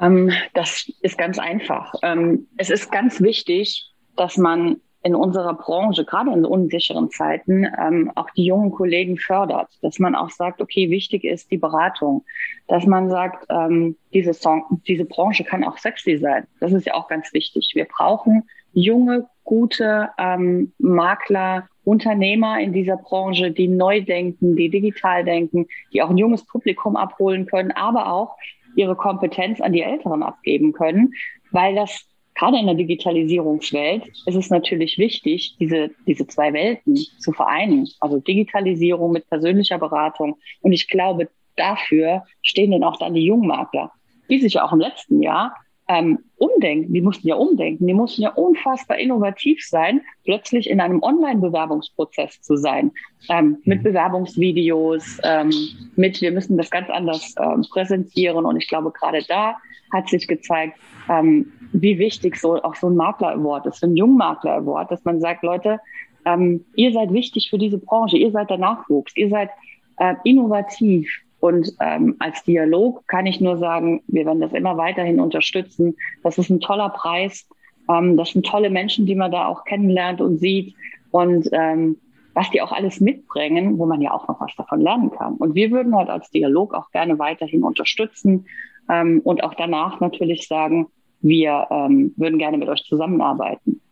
Ähm, 0.00 0.30
das 0.54 0.90
ist 1.00 1.18
ganz 1.18 1.38
einfach. 1.38 1.94
Ähm, 2.02 2.46
es 2.56 2.70
ist 2.70 2.90
ganz 2.90 3.20
wichtig, 3.20 3.90
dass 4.16 4.36
man 4.36 4.76
in 5.04 5.14
unserer 5.14 5.52
Branche, 5.52 6.04
gerade 6.06 6.32
in 6.32 6.46
unsicheren 6.46 7.10
Zeiten, 7.10 7.66
ähm, 7.78 8.10
auch 8.14 8.30
die 8.30 8.46
jungen 8.46 8.70
Kollegen 8.70 9.18
fördert, 9.18 9.68
dass 9.82 9.98
man 9.98 10.14
auch 10.14 10.30
sagt, 10.30 10.62
okay, 10.62 10.88
wichtig 10.88 11.24
ist 11.24 11.50
die 11.50 11.58
Beratung, 11.58 12.24
dass 12.68 12.86
man 12.86 13.10
sagt, 13.10 13.46
ähm, 13.50 13.96
diese, 14.14 14.32
Song, 14.32 14.64
diese 14.88 15.04
Branche 15.04 15.44
kann 15.44 15.62
auch 15.62 15.76
sexy 15.76 16.16
sein. 16.16 16.46
Das 16.58 16.72
ist 16.72 16.86
ja 16.86 16.94
auch 16.94 17.06
ganz 17.06 17.34
wichtig. 17.34 17.68
Wir 17.74 17.84
brauchen 17.84 18.44
junge, 18.72 19.28
gute 19.44 20.08
ähm, 20.16 20.72
Makler, 20.78 21.68
Unternehmer 21.84 22.58
in 22.60 22.72
dieser 22.72 22.96
Branche, 22.96 23.50
die 23.50 23.68
neu 23.68 24.02
denken, 24.02 24.56
die 24.56 24.70
digital 24.70 25.22
denken, 25.22 25.66
die 25.92 26.00
auch 26.00 26.08
ein 26.08 26.16
junges 26.16 26.46
Publikum 26.46 26.96
abholen 26.96 27.44
können, 27.44 27.72
aber 27.72 28.10
auch 28.10 28.36
ihre 28.74 28.96
Kompetenz 28.96 29.60
an 29.60 29.74
die 29.74 29.82
Älteren 29.82 30.22
abgeben 30.22 30.72
können, 30.72 31.12
weil 31.50 31.74
das 31.74 32.08
gerade 32.34 32.58
in 32.58 32.66
der 32.66 32.74
Digitalisierungswelt 32.74 34.08
ist 34.26 34.34
es 34.34 34.50
natürlich 34.50 34.98
wichtig, 34.98 35.56
diese, 35.58 35.90
diese 36.06 36.26
zwei 36.26 36.52
Welten 36.52 36.96
zu 37.18 37.32
vereinen. 37.32 37.88
Also 38.00 38.18
Digitalisierung 38.18 39.12
mit 39.12 39.28
persönlicher 39.28 39.78
Beratung. 39.78 40.36
Und 40.60 40.72
ich 40.72 40.88
glaube, 40.88 41.28
dafür 41.56 42.24
stehen 42.42 42.72
dann 42.72 42.84
auch 42.84 42.98
dann 42.98 43.14
die 43.14 43.26
Jungmakler, 43.26 43.92
die 44.28 44.40
sich 44.40 44.60
auch 44.60 44.72
im 44.72 44.80
letzten 44.80 45.22
Jahr 45.22 45.54
ähm, 45.88 46.18
umdenken. 46.36 46.92
Die 46.92 47.00
mussten 47.00 47.28
ja 47.28 47.34
umdenken. 47.34 47.86
Die 47.86 47.94
mussten 47.94 48.22
ja 48.22 48.30
unfassbar 48.30 48.98
innovativ 48.98 49.64
sein, 49.66 50.00
plötzlich 50.24 50.68
in 50.68 50.80
einem 50.80 51.02
Online-Bewerbungsprozess 51.02 52.40
zu 52.40 52.56
sein. 52.56 52.90
Ähm, 53.28 53.58
mit 53.64 53.80
mhm. 53.80 53.84
Bewerbungsvideos, 53.84 55.18
ähm, 55.22 55.50
mit, 55.96 56.20
wir 56.20 56.32
müssen 56.32 56.56
das 56.56 56.70
ganz 56.70 56.88
anders 56.90 57.34
ähm, 57.40 57.64
präsentieren. 57.70 58.44
Und 58.44 58.56
ich 58.56 58.68
glaube, 58.68 58.92
gerade 58.92 59.22
da 59.28 59.56
hat 59.92 60.08
sich 60.08 60.26
gezeigt, 60.26 60.78
ähm, 61.08 61.52
wie 61.72 61.98
wichtig 61.98 62.36
so 62.36 62.62
auch 62.62 62.74
so 62.76 62.88
ein 62.88 62.96
Makler-Award 62.96 63.66
ist, 63.66 63.80
so 63.80 63.86
ein 63.86 63.96
Jungmakler-Award, 63.96 64.90
dass 64.90 65.04
man 65.04 65.20
sagt, 65.20 65.42
Leute, 65.42 65.80
ähm, 66.24 66.64
ihr 66.76 66.92
seid 66.92 67.12
wichtig 67.12 67.50
für 67.50 67.58
diese 67.58 67.78
Branche, 67.78 68.16
ihr 68.16 68.30
seid 68.30 68.48
der 68.48 68.58
Nachwuchs, 68.58 69.14
ihr 69.16 69.28
seid 69.28 69.50
äh, 69.98 70.14
innovativ. 70.24 71.08
Und 71.44 71.74
ähm, 71.78 72.16
als 72.20 72.42
Dialog 72.44 73.06
kann 73.06 73.26
ich 73.26 73.38
nur 73.38 73.58
sagen, 73.58 74.02
wir 74.06 74.24
werden 74.24 74.40
das 74.40 74.54
immer 74.54 74.78
weiterhin 74.78 75.20
unterstützen. 75.20 75.94
Das 76.22 76.38
ist 76.38 76.48
ein 76.48 76.58
toller 76.58 76.88
Preis. 76.88 77.46
Ähm, 77.86 78.16
das 78.16 78.30
sind 78.30 78.46
tolle 78.46 78.70
Menschen, 78.70 79.04
die 79.04 79.14
man 79.14 79.30
da 79.30 79.46
auch 79.48 79.66
kennenlernt 79.66 80.22
und 80.22 80.38
sieht. 80.38 80.74
Und 81.10 81.46
ähm, 81.52 81.98
was 82.32 82.48
die 82.48 82.62
auch 82.62 82.72
alles 82.72 82.98
mitbringen, 82.98 83.78
wo 83.78 83.84
man 83.84 84.00
ja 84.00 84.12
auch 84.12 84.26
noch 84.26 84.40
was 84.40 84.56
davon 84.56 84.80
lernen 84.80 85.10
kann. 85.10 85.34
Und 85.34 85.54
wir 85.54 85.70
würden 85.70 85.94
halt 85.94 86.08
als 86.08 86.30
Dialog 86.30 86.72
auch 86.72 86.90
gerne 86.92 87.18
weiterhin 87.18 87.62
unterstützen 87.62 88.46
ähm, 88.88 89.20
und 89.22 89.44
auch 89.44 89.52
danach 89.52 90.00
natürlich 90.00 90.48
sagen, 90.48 90.86
wir 91.20 91.66
ähm, 91.70 92.14
würden 92.16 92.38
gerne 92.38 92.56
mit 92.56 92.70
euch 92.70 92.84
zusammenarbeiten 92.84 93.82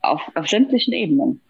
auf, 0.00 0.22
auf 0.36 0.46
sämtlichen 0.46 0.94
Ebenen. 0.94 1.40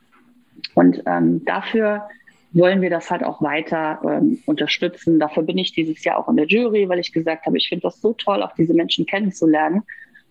Und 0.75 1.03
ähm, 1.05 1.45
dafür 1.45 2.09
wollen 2.55 2.81
wir 2.81 2.91
das 2.91 3.11
halt 3.11 3.25
auch 3.25 3.43
weiter 3.43 4.01
ähm, 4.05 4.39
unterstützen. 4.47 5.19
Dafür 5.19 5.43
bin 5.43 5.59
ich 5.59 5.73
dieses 5.73 6.03
Jahr 6.05 6.19
auch 6.19 6.29
in 6.29 6.37
der 6.37 6.47
Jury, 6.47 6.89
weil 6.89 7.01
ich 7.01 7.13
gesagt 7.13 7.47
habe, 7.47 7.59
ich 7.59 7.69
finde 7.69 7.83
das 7.83 8.01
so 8.01 8.13
toll, 8.13 8.43
auch 8.43 8.55
diese 8.55 8.75
Menschen 8.75 9.07
kennenzulernen. 9.07 9.83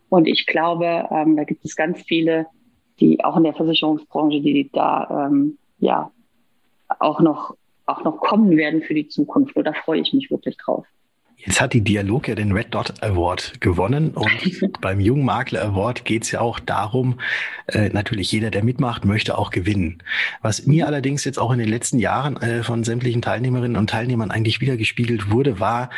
Und 0.09 0.27
ich 0.27 0.45
glaube, 0.45 1.07
ähm, 1.11 1.35
da 1.35 1.43
gibt 1.43 1.65
es 1.65 1.75
ganz 1.75 2.01
viele, 2.03 2.47
die 2.99 3.23
auch 3.23 3.35
in 3.37 3.43
der 3.43 3.53
Versicherungsbranche, 3.53 4.41
die 4.41 4.69
da 4.71 5.27
ähm, 5.27 5.57
ja 5.79 6.11
auch 6.99 7.19
noch 7.19 7.55
auch 7.85 8.03
noch 8.03 8.17
kommen 8.19 8.55
werden 8.55 8.81
für 8.81 8.93
die 8.93 9.09
Zukunft. 9.09 9.55
Und 9.55 9.65
da 9.65 9.73
freue 9.73 9.99
ich 9.99 10.13
mich 10.13 10.31
wirklich 10.31 10.57
drauf. 10.57 10.85
Jetzt 11.45 11.59
hat 11.59 11.73
die 11.73 11.81
Dialog 11.81 12.29
ja 12.29 12.35
den 12.35 12.53
Red 12.53 12.73
Dot 12.73 13.03
Award 13.03 13.59
gewonnen 13.59 14.11
und 14.11 14.79
beim 14.81 14.99
Jungmakler 15.01 15.61
Award 15.63 16.05
geht 16.05 16.23
es 16.23 16.31
ja 16.31 16.39
auch 16.39 16.59
darum, 16.59 17.19
äh, 17.67 17.89
natürlich 17.89 18.31
jeder, 18.31 18.49
der 18.49 18.63
mitmacht, 18.63 19.03
möchte 19.03 19.37
auch 19.37 19.51
gewinnen. 19.51 20.01
Was 20.41 20.65
mir 20.65 20.87
allerdings 20.87 21.25
jetzt 21.25 21.39
auch 21.39 21.51
in 21.51 21.59
den 21.59 21.67
letzten 21.67 21.99
Jahren 21.99 22.37
äh, 22.37 22.63
von 22.63 22.85
sämtlichen 22.85 23.21
Teilnehmerinnen 23.21 23.75
und 23.75 23.89
Teilnehmern 23.89 24.31
eigentlich 24.31 24.61
wieder 24.61 24.77
gespiegelt 24.77 25.31
wurde, 25.31 25.59
war 25.59 25.89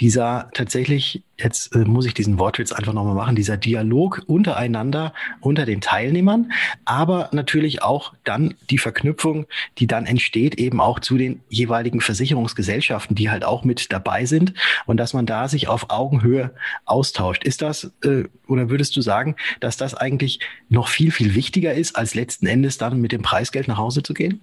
dieser 0.00 0.50
tatsächlich, 0.52 1.22
jetzt 1.38 1.74
äh, 1.74 1.78
muss 1.78 2.06
ich 2.06 2.14
diesen 2.14 2.38
Wortwitz 2.38 2.72
einfach 2.72 2.92
nochmal 2.92 3.14
machen, 3.14 3.36
dieser 3.36 3.56
Dialog 3.56 4.22
untereinander, 4.26 5.14
unter 5.40 5.64
den 5.64 5.80
Teilnehmern, 5.80 6.52
aber 6.84 7.30
natürlich 7.32 7.82
auch 7.82 8.12
dann 8.24 8.54
die 8.68 8.78
Verknüpfung, 8.78 9.46
die 9.78 9.86
dann 9.86 10.06
entsteht, 10.06 10.56
eben 10.56 10.80
auch 10.80 11.00
zu 11.00 11.16
den 11.16 11.40
jeweiligen 11.48 12.00
Versicherungsgesellschaften, 12.00 13.16
die 13.16 13.30
halt 13.30 13.44
auch 13.44 13.64
mit 13.64 13.92
dabei 13.92 14.26
sind 14.26 14.52
und 14.84 14.98
dass 14.98 15.14
man 15.14 15.24
da 15.24 15.48
sich 15.48 15.68
auf 15.68 15.90
Augenhöhe 15.90 16.52
austauscht. 16.84 17.44
Ist 17.44 17.62
das, 17.62 17.90
äh, 18.04 18.24
oder 18.46 18.68
würdest 18.68 18.96
du 18.96 19.00
sagen, 19.00 19.36
dass 19.60 19.76
das 19.76 19.94
eigentlich 19.94 20.40
noch 20.68 20.88
viel, 20.88 21.10
viel 21.10 21.34
wichtiger 21.34 21.72
ist, 21.72 21.96
als 21.96 22.14
letzten 22.14 22.46
Endes 22.46 22.76
dann 22.76 23.00
mit 23.00 23.12
dem 23.12 23.22
Preisgeld 23.22 23.68
nach 23.68 23.78
Hause 23.78 24.02
zu 24.02 24.12
gehen? 24.12 24.40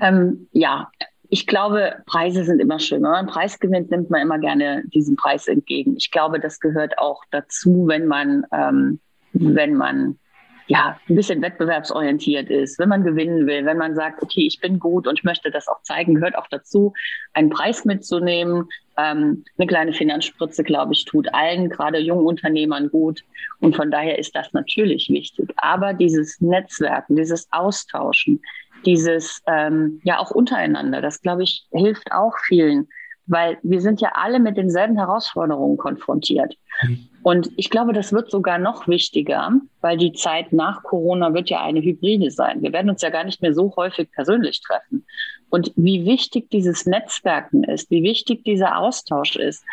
Ähm, 0.00 0.48
ja, 0.52 0.90
ich 1.30 1.46
glaube, 1.46 1.94
Preise 2.06 2.44
sind 2.44 2.60
immer 2.60 2.80
schön. 2.80 3.02
Wenn 3.02 3.10
man 3.10 3.18
einen 3.20 3.28
Preis 3.28 3.60
gewinnt, 3.60 3.90
nimmt 3.90 4.10
man 4.10 4.20
immer 4.20 4.38
gerne 4.38 4.82
diesen 4.86 5.16
Preis 5.16 5.46
entgegen. 5.46 5.96
Ich 5.96 6.10
glaube, 6.10 6.40
das 6.40 6.58
gehört 6.58 6.98
auch 6.98 7.22
dazu, 7.30 7.86
wenn 7.86 8.06
man, 8.06 8.44
ähm, 8.52 8.98
wenn 9.32 9.76
man 9.76 10.18
ja 10.66 10.98
ein 11.08 11.16
bisschen 11.16 11.40
wettbewerbsorientiert 11.42 12.50
ist, 12.50 12.78
wenn 12.78 12.88
man 12.88 13.04
gewinnen 13.04 13.46
will, 13.46 13.64
wenn 13.64 13.76
man 13.76 13.94
sagt, 13.94 14.22
okay, 14.22 14.46
ich 14.46 14.60
bin 14.60 14.78
gut 14.78 15.06
und 15.06 15.18
ich 15.18 15.24
möchte 15.24 15.50
das 15.50 15.68
auch 15.68 15.82
zeigen, 15.82 16.16
gehört 16.16 16.36
auch 16.36 16.46
dazu, 16.48 16.94
einen 17.32 17.50
Preis 17.50 17.84
mitzunehmen. 17.84 18.68
Ähm, 18.96 19.44
eine 19.56 19.66
kleine 19.68 19.92
Finanzspritze, 19.92 20.64
glaube 20.64 20.92
ich, 20.92 21.04
tut 21.04 21.32
allen, 21.32 21.70
gerade 21.70 21.98
jungen 21.98 22.26
Unternehmern 22.26 22.88
gut. 22.88 23.22
Und 23.60 23.76
von 23.76 23.90
daher 23.90 24.18
ist 24.18 24.34
das 24.34 24.52
natürlich 24.52 25.08
wichtig. 25.10 25.52
Aber 25.56 25.92
dieses 25.92 26.40
Netzwerken, 26.40 27.16
dieses 27.16 27.48
Austauschen, 27.52 28.40
dieses 28.84 29.42
ähm, 29.46 30.00
ja 30.04 30.18
auch 30.18 30.30
untereinander, 30.30 31.00
das 31.00 31.20
glaube 31.20 31.42
ich 31.42 31.66
hilft 31.72 32.12
auch 32.12 32.34
vielen, 32.46 32.88
weil 33.26 33.58
wir 33.62 33.80
sind 33.80 34.00
ja 34.00 34.10
alle 34.14 34.40
mit 34.40 34.56
denselben 34.56 34.96
Herausforderungen 34.96 35.76
konfrontiert. 35.76 36.56
Mhm. 36.82 37.08
Und 37.22 37.50
ich 37.56 37.70
glaube, 37.70 37.92
das 37.92 38.12
wird 38.12 38.30
sogar 38.30 38.58
noch 38.58 38.88
wichtiger, 38.88 39.52
weil 39.80 39.98
die 39.98 40.12
Zeit 40.12 40.52
nach 40.52 40.82
Corona 40.82 41.34
wird 41.34 41.50
ja 41.50 41.62
eine 41.62 41.80
Hybride 41.80 42.30
sein. 42.30 42.62
Wir 42.62 42.72
werden 42.72 42.90
uns 42.90 43.02
ja 43.02 43.10
gar 43.10 43.24
nicht 43.24 43.42
mehr 43.42 43.54
so 43.54 43.74
häufig 43.76 44.10
persönlich 44.10 44.62
treffen. 44.62 45.06
Und 45.50 45.72
wie 45.76 46.06
wichtig 46.06 46.48
dieses 46.50 46.86
Netzwerken 46.86 47.64
ist, 47.64 47.90
wie 47.90 48.02
wichtig 48.02 48.44
dieser 48.44 48.78
Austausch 48.78 49.36
ist, 49.36 49.64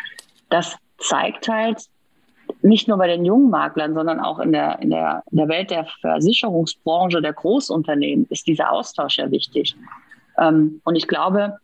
das 0.50 0.76
zeigt 0.98 1.48
halt, 1.48 1.78
nicht 2.62 2.88
nur 2.88 2.98
bei 2.98 3.06
den 3.06 3.24
jungen 3.24 3.50
Maklern, 3.50 3.94
sondern 3.94 4.20
auch 4.20 4.38
in 4.38 4.52
der, 4.52 4.78
in 4.80 4.90
der, 4.90 5.22
in 5.30 5.38
der 5.38 5.48
Welt 5.48 5.70
der 5.70 5.86
Versicherungsbranche, 6.00 7.22
der 7.22 7.32
Großunternehmen 7.32 8.26
ist 8.30 8.46
dieser 8.46 8.72
Austausch 8.72 9.18
ja 9.18 9.30
wichtig. 9.30 9.76
Ähm, 10.38 10.80
und 10.84 10.96
ich 10.96 11.06
glaube, 11.06 11.58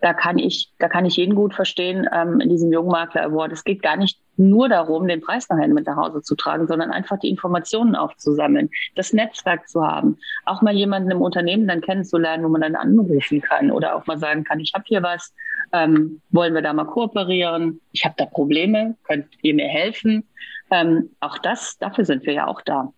da 0.00 0.12
kann 0.12 0.38
ich, 0.38 0.70
da 0.78 0.88
kann 0.88 1.06
ich 1.06 1.16
jeden 1.16 1.34
gut 1.34 1.54
verstehen 1.54 2.06
ähm, 2.12 2.40
in 2.40 2.48
diesem 2.48 2.72
Jungmakler 2.72 3.22
Award. 3.24 3.52
Es 3.52 3.64
geht 3.64 3.82
gar 3.82 3.96
nicht 3.96 4.20
nur 4.36 4.68
darum, 4.68 5.08
den 5.08 5.22
Preis 5.22 5.48
nachher 5.48 5.68
mit 5.68 5.86
nach 5.86 5.96
Hause 5.96 6.22
zu 6.22 6.34
tragen, 6.34 6.66
sondern 6.66 6.90
einfach 6.90 7.18
die 7.18 7.30
Informationen 7.30 7.96
aufzusammeln, 7.96 8.68
das 8.94 9.12
Netzwerk 9.12 9.68
zu 9.68 9.86
haben, 9.86 10.18
auch 10.44 10.60
mal 10.60 10.74
jemanden 10.74 11.10
im 11.10 11.22
Unternehmen 11.22 11.66
dann 11.66 11.80
kennenzulernen, 11.80 12.44
wo 12.44 12.48
man 12.48 12.60
dann 12.60 12.76
anrufen 12.76 13.40
kann 13.40 13.70
oder 13.70 13.96
auch 13.96 14.06
mal 14.06 14.18
sagen 14.18 14.44
kann, 14.44 14.60
ich 14.60 14.72
habe 14.74 14.84
hier 14.86 15.02
was, 15.02 15.32
ähm, 15.72 16.20
wollen 16.30 16.54
wir 16.54 16.62
da 16.62 16.72
mal 16.72 16.84
kooperieren? 16.84 17.80
Ich 17.92 18.04
habe 18.04 18.14
da 18.18 18.26
Probleme, 18.26 18.96
könnt 19.04 19.26
ihr 19.42 19.54
mir 19.54 19.68
helfen? 19.68 20.24
Ähm, 20.70 21.10
auch 21.20 21.38
das, 21.38 21.78
dafür 21.78 22.04
sind 22.04 22.26
wir 22.26 22.34
ja 22.34 22.46
auch 22.46 22.62
da. 22.62 22.92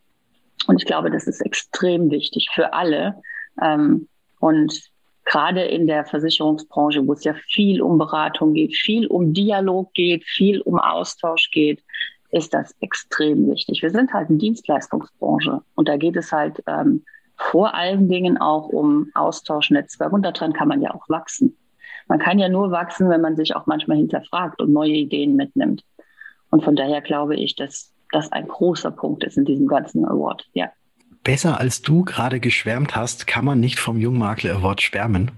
Und 0.66 0.76
ich 0.80 0.86
glaube, 0.86 1.10
das 1.10 1.26
ist 1.26 1.40
extrem 1.40 2.10
wichtig 2.10 2.48
für 2.52 2.72
alle. 2.72 3.20
Ähm, 3.62 4.08
und 4.40 4.90
gerade 5.24 5.62
in 5.62 5.86
der 5.86 6.04
Versicherungsbranche, 6.04 7.06
wo 7.06 7.12
es 7.12 7.24
ja 7.24 7.34
viel 7.34 7.82
um 7.82 7.98
Beratung 7.98 8.54
geht, 8.54 8.74
viel 8.74 9.06
um 9.06 9.34
Dialog 9.34 9.92
geht, 9.92 10.24
viel 10.24 10.60
um 10.62 10.78
Austausch 10.78 11.50
geht, 11.50 11.82
ist 12.30 12.52
das 12.52 12.74
extrem 12.80 13.50
wichtig. 13.50 13.82
Wir 13.82 13.90
sind 13.90 14.12
halt 14.12 14.28
eine 14.28 14.38
Dienstleistungsbranche 14.38 15.62
und 15.74 15.88
da 15.88 15.96
geht 15.96 16.16
es 16.16 16.32
halt 16.32 16.62
ähm, 16.66 17.04
vor 17.36 17.74
allen 17.74 18.08
Dingen 18.08 18.36
auch 18.38 18.68
um 18.68 19.10
Austausch, 19.14 19.70
Netzwerk 19.70 20.12
und 20.12 20.22
daran 20.22 20.52
kann 20.52 20.68
man 20.68 20.82
ja 20.82 20.94
auch 20.94 21.08
wachsen. 21.08 21.56
Man 22.08 22.18
kann 22.18 22.38
ja 22.38 22.48
nur 22.48 22.70
wachsen, 22.70 23.10
wenn 23.10 23.20
man 23.20 23.36
sich 23.36 23.54
auch 23.54 23.66
manchmal 23.66 23.98
hinterfragt 23.98 24.60
und 24.60 24.72
neue 24.72 24.92
Ideen 24.92 25.36
mitnimmt. 25.36 25.84
Und 26.50 26.64
von 26.64 26.74
daher 26.74 27.02
glaube 27.02 27.36
ich, 27.36 27.54
dass 27.54 27.92
das 28.10 28.32
ein 28.32 28.48
großer 28.48 28.90
Punkt 28.90 29.24
ist 29.24 29.36
in 29.36 29.44
diesem 29.44 29.66
ganzen 29.66 30.04
Award. 30.06 30.48
Ja. 30.54 30.70
Besser 31.22 31.60
als 31.60 31.82
du 31.82 32.04
gerade 32.04 32.40
geschwärmt 32.40 32.96
hast, 32.96 33.26
kann 33.26 33.44
man 33.44 33.60
nicht 33.60 33.78
vom 33.78 33.98
Jungmakler 33.98 34.56
Award 34.56 34.80
schwärmen. 34.80 35.32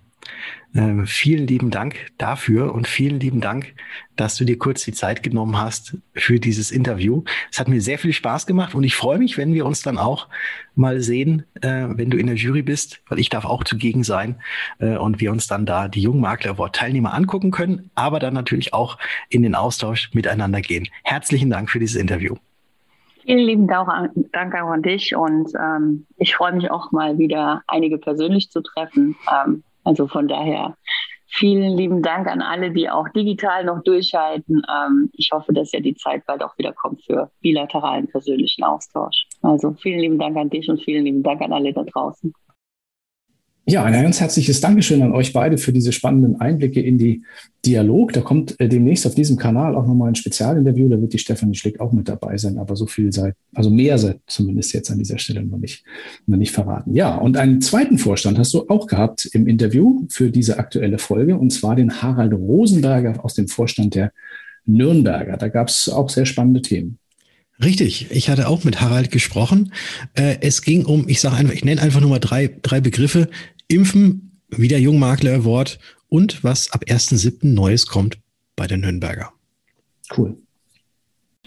Ähm, 0.75 1.07
vielen 1.07 1.47
lieben 1.47 1.71
Dank 1.71 1.97
dafür 2.17 2.73
und 2.75 2.87
vielen 2.87 3.19
lieben 3.19 3.41
Dank, 3.41 3.75
dass 4.15 4.37
du 4.37 4.45
dir 4.45 4.57
kurz 4.57 4.85
die 4.85 4.93
Zeit 4.93 5.23
genommen 5.23 5.59
hast 5.59 5.97
für 6.15 6.39
dieses 6.39 6.71
Interview. 6.71 7.25
Es 7.51 7.59
hat 7.59 7.69
mir 7.69 7.81
sehr 7.81 7.99
viel 7.99 8.13
Spaß 8.13 8.47
gemacht 8.47 8.75
und 8.75 8.85
ich 8.85 8.95
freue 8.95 9.19
mich, 9.19 9.37
wenn 9.37 9.53
wir 9.53 9.67
uns 9.67 9.83
dann 9.83 9.99
auch 9.99 10.29
mal 10.77 11.01
sehen, 11.01 11.45
äh, 11.61 11.87
wenn 11.89 12.11
du 12.11 12.19
in 12.19 12.27
der 12.27 12.37
Jury 12.37 12.63
bist, 12.63 13.03
weil 13.09 13.19
ich 13.19 13.31
darf 13.31 13.45
auch 13.45 13.65
zugegen 13.65 14.05
sein 14.05 14.37
äh, 14.79 14.97
und 14.97 15.21
wir 15.21 15.33
uns 15.33 15.49
dann 15.49 15.67
da 15.67 15.89
die 15.89 16.03
Jungmakler 16.03 16.53
Award 16.53 16.77
Teilnehmer 16.77 17.15
angucken 17.15 17.51
können, 17.51 17.91
aber 17.97 18.21
dann 18.21 18.35
natürlich 18.35 18.73
auch 18.73 18.99
in 19.29 19.43
den 19.43 19.57
Austausch 19.57 20.11
miteinander 20.15 20.61
gehen. 20.61 20.87
Herzlichen 21.03 21.51
Dank 21.51 21.69
für 21.69 21.81
dieses 21.81 21.97
Interview. 21.97 22.37
Vielen 23.23 23.47
lieben 23.47 23.67
Dank 23.67 24.55
auch 24.55 24.71
an 24.71 24.83
dich 24.83 25.15
und 25.15 25.53
ähm, 25.55 26.07
ich 26.17 26.35
freue 26.35 26.53
mich 26.53 26.71
auch 26.71 26.91
mal 26.91 27.19
wieder 27.19 27.63
einige 27.67 27.99
persönlich 27.99 28.51
zu 28.51 28.63
treffen. 28.63 29.17
Ähm, 29.31 29.63
also 29.85 30.07
von 30.07 30.29
daher 30.29 30.77
vielen 31.31 31.77
lieben 31.77 32.03
Dank 32.03 32.27
an 32.27 32.43
alle, 32.43 32.73
die 32.73 32.91
auch 32.91 33.09
digital 33.11 33.65
noch 33.65 33.83
durchhalten. 33.83 34.63
Ähm, 34.69 35.11
ich 35.15 35.31
hoffe, 35.33 35.53
dass 35.53 35.73
ja 35.73 35.81
die 35.81 35.95
Zeit 35.95 36.27
bald 36.27 36.43
auch 36.43 36.57
wieder 36.59 36.73
kommt 36.73 37.03
für 37.05 37.31
bilateralen 37.41 38.09
persönlichen 38.09 38.65
Austausch. 38.65 39.27
Also 39.43 39.73
vielen 39.75 40.01
lieben 40.01 40.19
Dank 40.19 40.37
an 40.37 40.51
dich 40.51 40.69
und 40.69 40.83
vielen 40.83 41.05
lieben 41.05 41.23
Dank 41.23 41.41
an 41.41 41.53
alle 41.53 41.73
da 41.73 41.85
draußen. 41.85 42.33
Ja, 43.67 43.85
ein 43.85 43.93
ganz 43.93 44.21
herzliches 44.21 44.61
Dankeschön 44.61 45.03
an 45.03 45.13
euch 45.13 45.33
beide 45.33 45.59
für 45.59 45.73
diese 45.73 45.93
spannenden 45.93 46.41
Einblicke 46.41 46.81
in 46.81 46.99
die 46.99 47.23
Dialog. 47.65 48.13
Da 48.13 48.21
kommt 48.21 48.59
äh, 48.59 48.69
demnächst 48.69 49.07
auf 49.07 49.15
diesem 49.15 49.37
Kanal 49.37 49.77
auch 49.77 49.87
nochmal 49.87 50.09
ein 50.09 50.15
Spezialinterview. 50.15 50.89
Da 50.89 51.01
wird 51.01 51.13
die 51.13 51.19
Stefanie 51.19 51.55
Schlick 51.55 51.79
auch 51.79 51.93
mit 51.93 52.09
dabei 52.09 52.37
sein, 52.39 52.59
aber 52.59 52.75
so 52.75 52.87
viel 52.87 53.13
sei, 53.13 53.35
also 53.55 53.71
mehr 53.71 53.99
sei 53.99 54.19
zumindest 54.27 54.73
jetzt 54.73 54.91
an 54.91 54.99
dieser 54.99 55.19
Stelle 55.19 55.45
noch 55.45 55.59
nicht, 55.59 55.85
noch 56.27 56.39
nicht 56.39 56.53
verraten. 56.53 56.95
Ja, 56.95 57.15
und 57.17 57.37
einen 57.37 57.61
zweiten 57.61 57.99
Vorstand 57.99 58.39
hast 58.39 58.55
du 58.55 58.67
auch 58.69 58.87
gehabt 58.87 59.29
im 59.33 59.47
Interview 59.47 60.07
für 60.09 60.31
diese 60.31 60.59
aktuelle 60.59 60.99
Folge, 60.99 61.37
und 61.37 61.51
zwar 61.51 61.77
den 61.77 62.03
Harald 62.03 62.33
Rosenberger 62.33 63.25
aus 63.25 63.35
dem 63.35 63.47
Vorstand 63.47 63.95
der 63.95 64.13
Nürnberger. 64.65 65.37
Da 65.37 65.49
gab 65.49 65.69
es 65.69 65.89
auch 65.89 66.09
sehr 66.09 66.27
spannende 66.27 66.63
Themen. 66.63 67.00
Richtig, 67.63 68.11
ich 68.11 68.31
hatte 68.31 68.49
auch 68.49 68.65
mit 68.65 68.81
Harald 68.81 69.11
gesprochen. 69.11 69.73
Äh, 70.15 70.39
es 70.41 70.63
ging 70.63 70.87
um, 70.87 71.09
ich 71.09 71.21
sage 71.21 71.37
einfach, 71.37 71.55
ich 71.55 71.65
nenne 71.65 71.83
einfach 71.83 72.01
nur 72.01 72.11
mal 72.11 72.19
drei, 72.19 72.51
drei 72.63 72.81
Begriffe. 72.81 73.29
Impfen, 73.69 74.41
wieder 74.49 74.79
Jungmakler 74.79 75.35
Award 75.35 75.79
und 76.09 76.43
was 76.43 76.73
ab 76.73 76.85
1.7. 76.87 77.47
Neues 77.47 77.87
kommt 77.87 78.19
bei 78.57 78.67
der 78.67 78.79
Nürnberger. 78.79 79.33
Cool. 80.17 80.37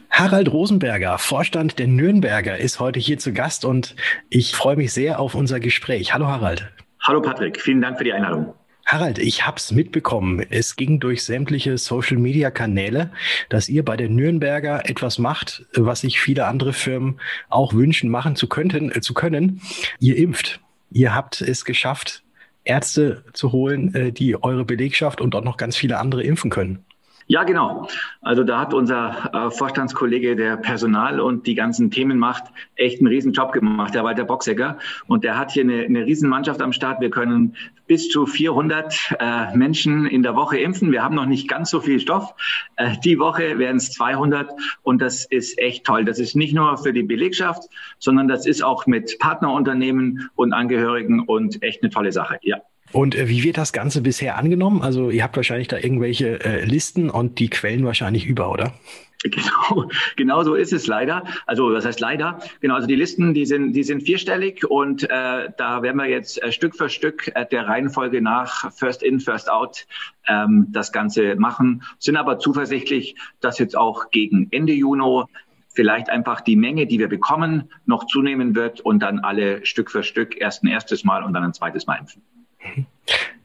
Harald 0.10 0.54
Rosenberger, 0.54 1.18
Vorstand 1.18 1.80
der 1.80 1.88
Nürnberger, 1.88 2.60
ist 2.60 2.80
heute 2.80 3.00
hier 3.00 3.18
zu 3.18 3.34
Gast 3.34 3.66
und 3.66 3.96
ich 4.30 4.54
freue 4.54 4.76
mich 4.76 4.94
sehr 4.94 5.20
auf 5.20 5.34
unser 5.34 5.60
Gespräch. 5.60 6.14
Hallo 6.14 6.28
Harald. 6.28 6.72
Hallo 7.02 7.22
Patrick, 7.22 7.60
vielen 7.60 7.82
Dank 7.82 7.98
für 7.98 8.04
die 8.04 8.14
Einladung. 8.14 8.54
Harald, 8.86 9.18
ich 9.18 9.48
habe 9.48 9.58
es 9.58 9.72
mitbekommen. 9.72 10.46
Es 10.50 10.76
ging 10.76 11.00
durch 11.00 11.24
sämtliche 11.24 11.78
Social-Media-Kanäle, 11.78 13.12
dass 13.50 13.70
ihr 13.70 13.84
bei 13.84 13.96
der 13.96 14.10
Nürnberger 14.10 14.90
etwas 14.90 15.20
macht, 15.20 15.66
was 15.74 16.02
sich 16.02 16.20
viele 16.20 16.46
andere 16.48 16.74
Firmen 16.74 17.20
auch 17.50 17.74
wünschen, 17.74 18.10
machen 18.10 18.36
zu, 18.36 18.48
könnten, 18.48 18.92
äh, 18.92 19.02
zu 19.02 19.14
können. 19.14 19.62
Ihr 20.00 20.18
impft. 20.18 20.60
Ihr 20.92 21.16
habt 21.16 21.42
es 21.42 21.66
geschafft, 21.66 22.24
Ärzte 22.66 23.24
zu 23.34 23.52
holen, 23.52 23.96
äh, 23.96 24.12
die 24.12 24.42
eure 24.42 24.66
Belegschaft 24.66 25.22
und 25.22 25.34
auch 25.34 25.44
noch 25.44 25.58
ganz 25.58 25.76
viele 25.76 25.98
andere 25.98 26.24
impfen 26.24 26.52
können. 26.52 26.86
Ja, 27.28 27.44
genau. 27.44 27.88
Also 28.22 28.44
da 28.44 28.60
hat 28.60 28.74
unser 28.74 29.32
äh, 29.34 29.52
Vorstandskollege, 29.52 30.36
der 30.36 30.58
Personal 30.58 31.20
und 31.20 31.48
die 31.48 31.56
ganzen 31.56 31.90
Themen 31.90 32.18
macht, 32.18 32.46
echt 32.76 33.00
einen 33.00 33.08
riesen 33.08 33.34
Job 33.34 33.54
gemacht, 33.54 33.96
der 33.96 34.04
Walter 34.04 34.26
Boxecker. 34.26 34.78
Und 35.08 35.24
der 35.24 35.38
hat 35.38 35.52
hier 35.52 35.64
eine, 35.64 35.84
eine 35.84 36.06
riesen 36.06 36.30
Mannschaft 36.30 36.62
am 36.62 36.74
Start. 36.74 37.00
Wir 37.02 37.10
können 37.10 37.56
bis 37.88 38.10
zu 38.10 38.26
400 38.26 39.16
äh, 39.20 39.56
Menschen 39.56 40.06
in 40.06 40.24
der 40.24 40.36
Woche 40.36 40.58
impfen. 40.58 40.92
Wir 40.92 41.04
haben 41.04 41.16
noch 41.16 41.26
nicht 41.26 41.48
ganz 41.48 41.70
so 41.70 41.80
viel 41.82 42.00
Stoff. 42.00 42.34
Äh, 42.76 42.98
die 43.04 43.20
Woche 43.20 43.58
werden 43.58 43.78
es 43.78 43.92
200 43.92 44.52
und 44.84 45.02
das 45.02 45.26
ist 45.26 45.58
echt 45.60 45.86
toll. 45.86 46.06
Das 46.06 46.20
ist 46.20 46.36
nicht 46.36 46.54
nur 46.54 46.78
für 46.78 46.94
die 46.94 47.04
Belegschaft, 47.04 47.64
sondern 48.00 48.28
das 48.28 48.46
ist 48.46 48.64
auch 48.64 48.86
mit 48.86 49.18
Partnerunternehmen 49.20 50.30
und 50.36 50.54
Angehörigen 50.54 51.22
und 51.22 51.62
echt 51.64 51.84
eine 51.84 51.92
tolle 51.92 52.12
Sache. 52.12 52.40
Ja. 52.42 52.58
Und 52.94 53.16
äh, 53.16 53.28
wie 53.28 53.44
wird 53.44 53.58
das 53.58 53.74
Ganze 53.74 54.02
bisher 54.02 54.38
angenommen? 54.38 54.82
Also 54.82 55.10
ihr 55.10 55.24
habt 55.24 55.36
wahrscheinlich 55.36 55.68
da 55.68 55.78
irgendwelche 55.78 56.40
äh, 56.46 56.64
Listen 56.64 57.10
und 57.10 57.40
die 57.40 57.50
quellen 57.50 57.84
wahrscheinlich 57.84 58.26
über, 58.26 58.52
oder? 58.52 58.74
Genau, 59.24 59.90
genau 60.16 60.44
so 60.44 60.56
ist 60.56 60.74
es 60.74 60.86
leider. 60.88 61.24
Also 61.46 61.74
was 61.74 61.86
heißt 61.86 62.00
leider? 62.00 62.40
Genau, 62.62 62.76
also 62.76 62.88
die 62.88 62.96
Listen, 62.96 63.34
die 63.34 63.46
sind, 63.46 63.74
die 63.74 63.84
sind 63.84 64.04
vierstellig 64.04 64.70
und 64.70 65.04
äh, 65.04 65.50
da 65.58 65.82
werden 65.82 65.98
wir 65.98 66.08
jetzt 66.08 66.42
äh, 66.44 66.52
Stück 66.52 66.76
für 66.76 66.90
Stück 66.90 67.32
äh, 67.36 67.46
der 67.46 67.68
Reihenfolge 67.68 68.22
nach 68.22 68.72
First 68.74 69.02
in, 69.02 69.20
First 69.20 69.50
out 69.50 69.88
ähm, 70.28 70.68
das 70.70 70.92
Ganze 70.92 71.36
machen. 71.36 71.84
Sind 72.00 72.16
aber 72.16 72.38
zuversichtlich, 72.40 73.16
dass 73.40 73.60
jetzt 73.60 73.76
auch 73.76 74.12
gegen 74.12 74.50
Ende 74.52 74.74
Juni 74.74 75.24
vielleicht 75.70 76.10
einfach 76.10 76.42
die 76.42 76.56
Menge, 76.56 76.86
die 76.86 77.00
wir 77.00 77.10
bekommen, 77.10 77.72
noch 77.88 78.06
zunehmen 78.06 78.56
wird 78.56 78.82
und 78.82 79.00
dann 79.00 79.20
alle 79.20 79.66
Stück 79.66 79.90
für 79.90 80.04
Stück 80.04 80.40
erst 80.40 80.64
ein 80.64 80.68
erstes 80.68 81.04
Mal 81.04 81.24
und 81.24 81.34
dann 81.34 81.44
ein 81.44 81.54
zweites 81.54 81.88
Mal 81.88 81.96
impfen. 81.96 82.22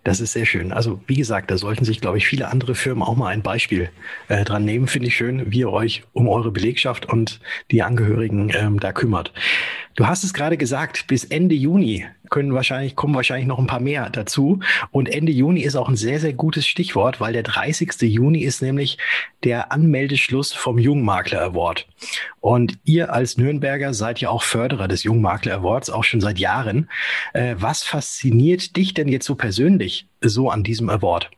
Das 0.04 0.20
ist 0.20 0.32
sehr 0.32 0.46
schön. 0.46 0.72
Also 0.72 1.02
wie 1.06 1.16
gesagt, 1.16 1.50
da 1.50 1.58
sollten 1.58 1.84
sich, 1.84 2.00
glaube 2.00 2.16
ich, 2.16 2.26
viele 2.26 2.48
andere 2.48 2.74
Firmen 2.74 3.02
auch 3.02 3.14
mal 3.14 3.28
ein 3.28 3.42
Beispiel 3.42 3.90
äh, 4.28 4.42
dran 4.44 4.64
nehmen. 4.64 4.86
Finde 4.86 5.08
ich 5.08 5.16
schön, 5.16 5.52
wie 5.52 5.58
ihr 5.58 5.70
euch 5.70 6.02
um 6.14 6.28
eure 6.28 6.50
Belegschaft 6.50 7.06
und 7.06 7.40
die 7.70 7.82
Angehörigen 7.82 8.50
ähm, 8.54 8.80
da 8.80 8.92
kümmert. 8.92 9.34
Du 9.96 10.06
hast 10.06 10.24
es 10.24 10.32
gerade 10.32 10.56
gesagt, 10.56 11.08
bis 11.08 11.24
Ende 11.24 11.54
Juni 11.54 12.06
können 12.30 12.54
wahrscheinlich, 12.54 12.96
kommen 12.96 13.14
wahrscheinlich 13.14 13.46
noch 13.46 13.58
ein 13.58 13.66
paar 13.66 13.80
mehr 13.80 14.10
dazu. 14.10 14.60
Und 14.90 15.08
Ende 15.08 15.32
Juni 15.32 15.60
ist 15.60 15.76
auch 15.76 15.88
ein 15.88 15.96
sehr, 15.96 16.20
sehr 16.20 16.32
gutes 16.32 16.66
Stichwort, 16.66 17.20
weil 17.20 17.32
der 17.32 17.42
30. 17.42 18.00
Juni 18.02 18.40
ist 18.40 18.62
nämlich 18.62 18.98
der 19.44 19.72
Anmeldeschluss 19.72 20.52
vom 20.52 20.78
Jungmakler 20.78 21.42
Award. 21.42 21.88
Und 22.40 22.78
ihr 22.84 23.12
als 23.12 23.36
Nürnberger 23.36 23.94
seid 23.94 24.20
ja 24.20 24.30
auch 24.30 24.42
Förderer 24.42 24.88
des 24.88 25.02
Jungmakler 25.02 25.54
Awards, 25.54 25.90
auch 25.90 26.04
schon 26.04 26.20
seit 26.20 26.38
Jahren. 26.38 26.88
Äh, 27.32 27.56
was 27.58 27.82
fasziniert 27.82 28.76
dich 28.76 28.94
denn 28.94 29.08
jetzt 29.08 29.26
so 29.26 29.34
persönlich 29.34 30.06
so 30.20 30.50
an 30.50 30.62
diesem 30.62 30.90
Award? 30.90 31.30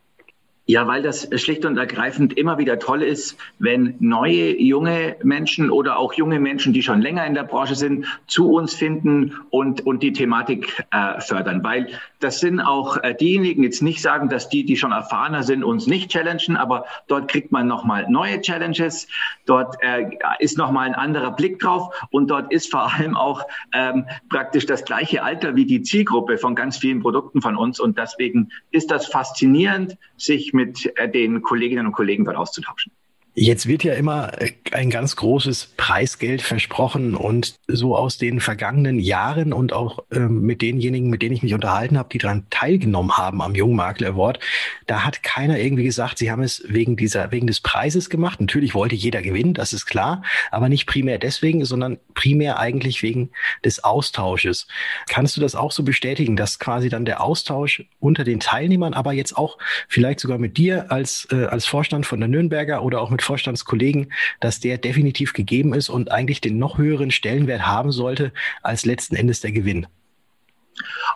Ja, 0.70 0.86
weil 0.86 1.02
das 1.02 1.28
schlicht 1.34 1.64
und 1.64 1.76
ergreifend 1.78 2.38
immer 2.38 2.58
wieder 2.58 2.78
toll 2.78 3.02
ist, 3.02 3.36
wenn 3.58 3.96
neue 3.98 4.56
junge 4.56 5.16
Menschen 5.24 5.68
oder 5.68 5.98
auch 5.98 6.12
junge 6.12 6.38
Menschen, 6.38 6.72
die 6.72 6.84
schon 6.84 7.02
länger 7.02 7.26
in 7.26 7.34
der 7.34 7.42
Branche 7.42 7.74
sind, 7.74 8.06
zu 8.28 8.52
uns 8.52 8.72
finden 8.72 9.34
und, 9.50 9.84
und 9.84 10.04
die 10.04 10.12
Thematik 10.12 10.84
äh, 10.92 11.20
fördern. 11.20 11.64
Weil 11.64 11.88
das 12.20 12.40
sind 12.40 12.60
auch 12.60 12.98
äh, 13.02 13.14
diejenigen, 13.14 13.62
jetzt 13.62 13.82
nicht 13.82 14.00
sagen, 14.00 14.28
dass 14.28 14.48
die, 14.48 14.64
die 14.64 14.76
schon 14.76 14.92
erfahrener 14.92 15.42
sind, 15.42 15.64
uns 15.64 15.86
nicht 15.86 16.10
challengen, 16.10 16.56
aber 16.56 16.84
dort 17.08 17.28
kriegt 17.28 17.50
man 17.50 17.66
nochmal 17.66 18.06
neue 18.08 18.40
Challenges, 18.40 19.08
dort 19.46 19.76
äh, 19.82 20.10
ist 20.38 20.58
nochmal 20.58 20.86
ein 20.86 20.94
anderer 20.94 21.32
Blick 21.32 21.58
drauf 21.58 21.94
und 22.10 22.30
dort 22.30 22.52
ist 22.52 22.70
vor 22.70 22.92
allem 22.94 23.16
auch 23.16 23.42
ähm, 23.72 24.06
praktisch 24.28 24.66
das 24.66 24.84
gleiche 24.84 25.22
Alter 25.22 25.56
wie 25.56 25.66
die 25.66 25.82
Zielgruppe 25.82 26.38
von 26.38 26.54
ganz 26.54 26.76
vielen 26.76 27.00
Produkten 27.00 27.40
von 27.40 27.56
uns 27.56 27.80
und 27.80 27.98
deswegen 27.98 28.50
ist 28.70 28.90
das 28.90 29.06
faszinierend, 29.06 29.96
sich 30.16 30.52
mit 30.52 30.92
äh, 30.96 31.08
den 31.08 31.42
Kolleginnen 31.42 31.86
und 31.86 31.92
Kollegen 31.92 32.24
dort 32.24 32.36
auszutauschen. 32.36 32.92
Jetzt 33.42 33.66
wird 33.66 33.84
ja 33.84 33.94
immer 33.94 34.38
äh, 34.38 34.52
ein 34.72 34.90
ganz 34.90 35.16
großes 35.16 35.72
Preisgeld 35.78 36.42
versprochen 36.42 37.14
und 37.14 37.54
so 37.68 37.96
aus 37.96 38.18
den 38.18 38.38
vergangenen 38.38 38.98
Jahren 38.98 39.54
und 39.54 39.72
auch 39.72 40.00
ähm, 40.12 40.42
mit 40.42 40.60
denjenigen, 40.60 41.08
mit 41.08 41.22
denen 41.22 41.36
ich 41.36 41.42
mich 41.42 41.54
unterhalten 41.54 41.96
habe, 41.96 42.10
die 42.10 42.18
daran 42.18 42.44
teilgenommen 42.50 43.16
haben 43.16 43.40
am 43.40 43.54
Jungmakler 43.54 44.08
Award, 44.08 44.40
da 44.86 45.06
hat 45.06 45.22
keiner 45.22 45.58
irgendwie 45.58 45.84
gesagt, 45.84 46.18
sie 46.18 46.30
haben 46.30 46.42
es 46.42 46.62
wegen 46.68 46.98
dieser, 46.98 47.32
wegen 47.32 47.46
des 47.46 47.60
Preises 47.60 48.10
gemacht. 48.10 48.42
Natürlich 48.42 48.74
wollte 48.74 48.94
jeder 48.94 49.22
gewinnen, 49.22 49.54
das 49.54 49.72
ist 49.72 49.86
klar, 49.86 50.22
aber 50.50 50.68
nicht 50.68 50.84
primär 50.84 51.16
deswegen, 51.16 51.64
sondern 51.64 51.96
primär 52.12 52.58
eigentlich 52.58 53.02
wegen 53.02 53.30
des 53.64 53.82
Austausches. 53.82 54.66
Kannst 55.08 55.38
du 55.38 55.40
das 55.40 55.54
auch 55.54 55.72
so 55.72 55.82
bestätigen, 55.82 56.36
dass 56.36 56.58
quasi 56.58 56.90
dann 56.90 57.06
der 57.06 57.22
Austausch 57.22 57.86
unter 58.00 58.24
den 58.24 58.40
Teilnehmern, 58.40 58.92
aber 58.92 59.14
jetzt 59.14 59.34
auch 59.34 59.56
vielleicht 59.88 60.20
sogar 60.20 60.36
mit 60.36 60.58
dir 60.58 60.92
als, 60.92 61.26
äh, 61.32 61.46
als 61.46 61.64
Vorstand 61.64 62.04
von 62.04 62.20
der 62.20 62.28
Nürnberger 62.28 62.82
oder 62.82 63.00
auch 63.00 63.08
mit 63.08 63.29
Vorstandskollegen, 63.30 64.12
dass 64.40 64.58
der 64.58 64.76
definitiv 64.76 65.34
gegeben 65.34 65.72
ist 65.72 65.88
und 65.88 66.10
eigentlich 66.10 66.40
den 66.40 66.58
noch 66.58 66.78
höheren 66.78 67.12
Stellenwert 67.12 67.64
haben 67.64 67.92
sollte 67.92 68.32
als 68.62 68.84
letzten 68.84 69.14
Endes 69.14 69.40
der 69.40 69.52
Gewinn. 69.52 69.86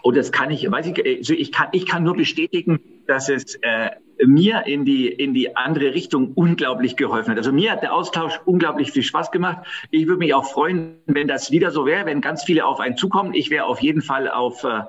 Und 0.02 0.16
das 0.16 0.30
kann 0.30 0.50
ich, 0.50 0.70
weiß 0.70 0.86
ich, 0.86 1.04
also 1.04 1.32
ich 1.34 1.50
kann, 1.50 1.68
ich 1.72 1.86
kann 1.86 2.04
nur 2.04 2.14
bestätigen, 2.14 2.78
dass 3.06 3.28
es 3.28 3.56
äh, 3.62 3.90
mir 4.24 4.66
in 4.66 4.84
die, 4.84 5.08
in 5.08 5.34
die 5.34 5.56
andere 5.56 5.94
Richtung 5.94 6.32
unglaublich 6.34 6.96
geholfen 6.96 7.30
hat. 7.30 7.38
Also 7.38 7.52
mir 7.52 7.72
hat 7.72 7.82
der 7.82 7.92
Austausch 7.92 8.40
unglaublich 8.44 8.92
viel 8.92 9.02
Spaß 9.02 9.30
gemacht. 9.30 9.66
Ich 9.90 10.06
würde 10.06 10.18
mich 10.18 10.34
auch 10.34 10.44
freuen, 10.44 10.98
wenn 11.06 11.26
das 11.26 11.50
wieder 11.50 11.70
so 11.70 11.84
wäre, 11.84 12.06
wenn 12.06 12.20
ganz 12.20 12.44
viele 12.44 12.64
auf 12.64 12.78
einen 12.80 12.96
zukommen. 12.96 13.34
Ich 13.34 13.50
wäre 13.50 13.64
auf 13.64 13.80
jeden 13.80 14.02
Fall 14.02 14.28
auf, 14.28 14.62
äh, 14.64 14.82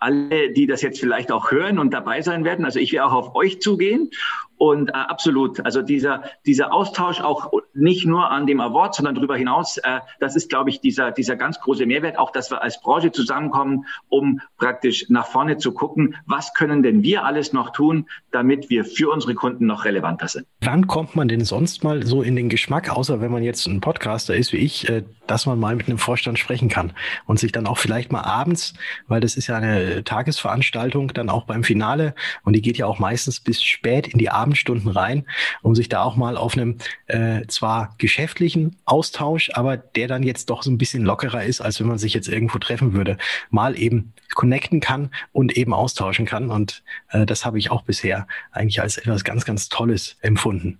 alle, 0.00 0.52
die 0.52 0.66
das 0.66 0.82
jetzt 0.82 1.00
vielleicht 1.00 1.32
auch 1.32 1.50
hören 1.50 1.78
und 1.78 1.92
dabei 1.92 2.22
sein 2.22 2.44
werden. 2.44 2.64
Also 2.64 2.78
ich 2.78 2.92
werde 2.92 3.06
auch 3.06 3.12
auf 3.12 3.34
euch 3.34 3.60
zugehen 3.60 4.10
und 4.58 4.88
äh, 4.88 4.92
absolut, 4.92 5.64
also 5.64 5.82
dieser, 5.82 6.22
dieser 6.46 6.72
Austausch 6.72 7.20
auch 7.20 7.52
nicht 7.74 8.06
nur 8.06 8.30
an 8.30 8.46
dem 8.46 8.60
Award, 8.60 8.94
sondern 8.94 9.14
darüber 9.14 9.36
hinaus, 9.36 9.76
äh, 9.78 10.00
das 10.18 10.34
ist, 10.34 10.48
glaube 10.48 10.70
ich, 10.70 10.80
dieser, 10.80 11.10
dieser 11.12 11.36
ganz 11.36 11.60
große 11.60 11.84
Mehrwert, 11.84 12.18
auch 12.18 12.30
dass 12.30 12.50
wir 12.50 12.62
als 12.62 12.80
Branche 12.80 13.12
zusammenkommen, 13.12 13.84
um 14.08 14.40
praktisch 14.56 15.06
nach 15.08 15.26
vorne 15.26 15.58
zu 15.58 15.72
gucken, 15.72 16.16
was 16.26 16.54
können 16.54 16.82
denn 16.82 17.02
wir 17.02 17.24
alles 17.24 17.52
noch 17.52 17.70
tun, 17.70 18.06
damit 18.32 18.70
wir 18.70 18.84
für 18.84 19.10
unsere 19.10 19.34
Kunden 19.34 19.66
noch 19.66 19.84
relevanter 19.84 20.28
sind. 20.28 20.46
Wann 20.60 20.86
kommt 20.86 21.16
man 21.16 21.28
denn 21.28 21.44
sonst 21.44 21.84
mal 21.84 22.06
so 22.06 22.22
in 22.22 22.34
den 22.34 22.48
Geschmack, 22.48 22.88
außer 22.88 23.20
wenn 23.20 23.30
man 23.30 23.42
jetzt 23.42 23.66
ein 23.66 23.80
Podcaster 23.80 24.34
ist 24.34 24.52
wie 24.52 24.58
ich, 24.58 24.88
äh, 24.88 25.02
dass 25.26 25.44
man 25.44 25.58
mal 25.58 25.76
mit 25.76 25.88
einem 25.88 25.98
Vorstand 25.98 26.38
sprechen 26.38 26.68
kann 26.68 26.92
und 27.26 27.38
sich 27.38 27.52
dann 27.52 27.66
auch 27.66 27.78
vielleicht 27.78 28.10
mal 28.10 28.22
abends, 28.22 28.74
weil 29.06 29.20
das 29.20 29.36
ist 29.36 29.48
ja 29.48 29.56
eine 29.56 29.85
Tagesveranstaltung, 30.02 31.12
dann 31.12 31.28
auch 31.28 31.44
beim 31.44 31.62
Finale 31.62 32.14
und 32.42 32.54
die 32.54 32.62
geht 32.62 32.78
ja 32.78 32.86
auch 32.86 32.98
meistens 32.98 33.40
bis 33.40 33.62
spät 33.62 34.06
in 34.06 34.18
die 34.18 34.30
Abend 34.30 34.46
Abendstunden 34.46 34.90
rein, 34.90 35.26
um 35.62 35.74
sich 35.74 35.88
da 35.88 36.02
auch 36.02 36.14
mal 36.14 36.36
auf 36.36 36.56
einem 36.56 36.78
äh, 37.08 37.46
zwar 37.48 37.94
geschäftlichen 37.98 38.76
Austausch, 38.84 39.50
aber 39.54 39.76
der 39.76 40.06
dann 40.06 40.22
jetzt 40.22 40.50
doch 40.50 40.62
so 40.62 40.70
ein 40.70 40.78
bisschen 40.78 41.04
lockerer 41.04 41.42
ist, 41.42 41.60
als 41.60 41.80
wenn 41.80 41.88
man 41.88 41.98
sich 41.98 42.14
jetzt 42.14 42.28
irgendwo 42.28 42.58
treffen 42.58 42.92
würde, 42.92 43.18
mal 43.50 43.76
eben 43.76 44.12
connecten 44.34 44.80
kann 44.80 45.10
und 45.32 45.56
eben 45.56 45.74
austauschen 45.74 46.26
kann. 46.26 46.50
Und 46.50 46.84
äh, 47.10 47.26
das 47.26 47.44
habe 47.44 47.58
ich 47.58 47.72
auch 47.72 47.82
bisher 47.82 48.28
eigentlich 48.52 48.80
als 48.80 48.98
etwas 48.98 49.24
ganz, 49.24 49.44
ganz 49.44 49.68
Tolles 49.68 50.16
empfunden. 50.20 50.78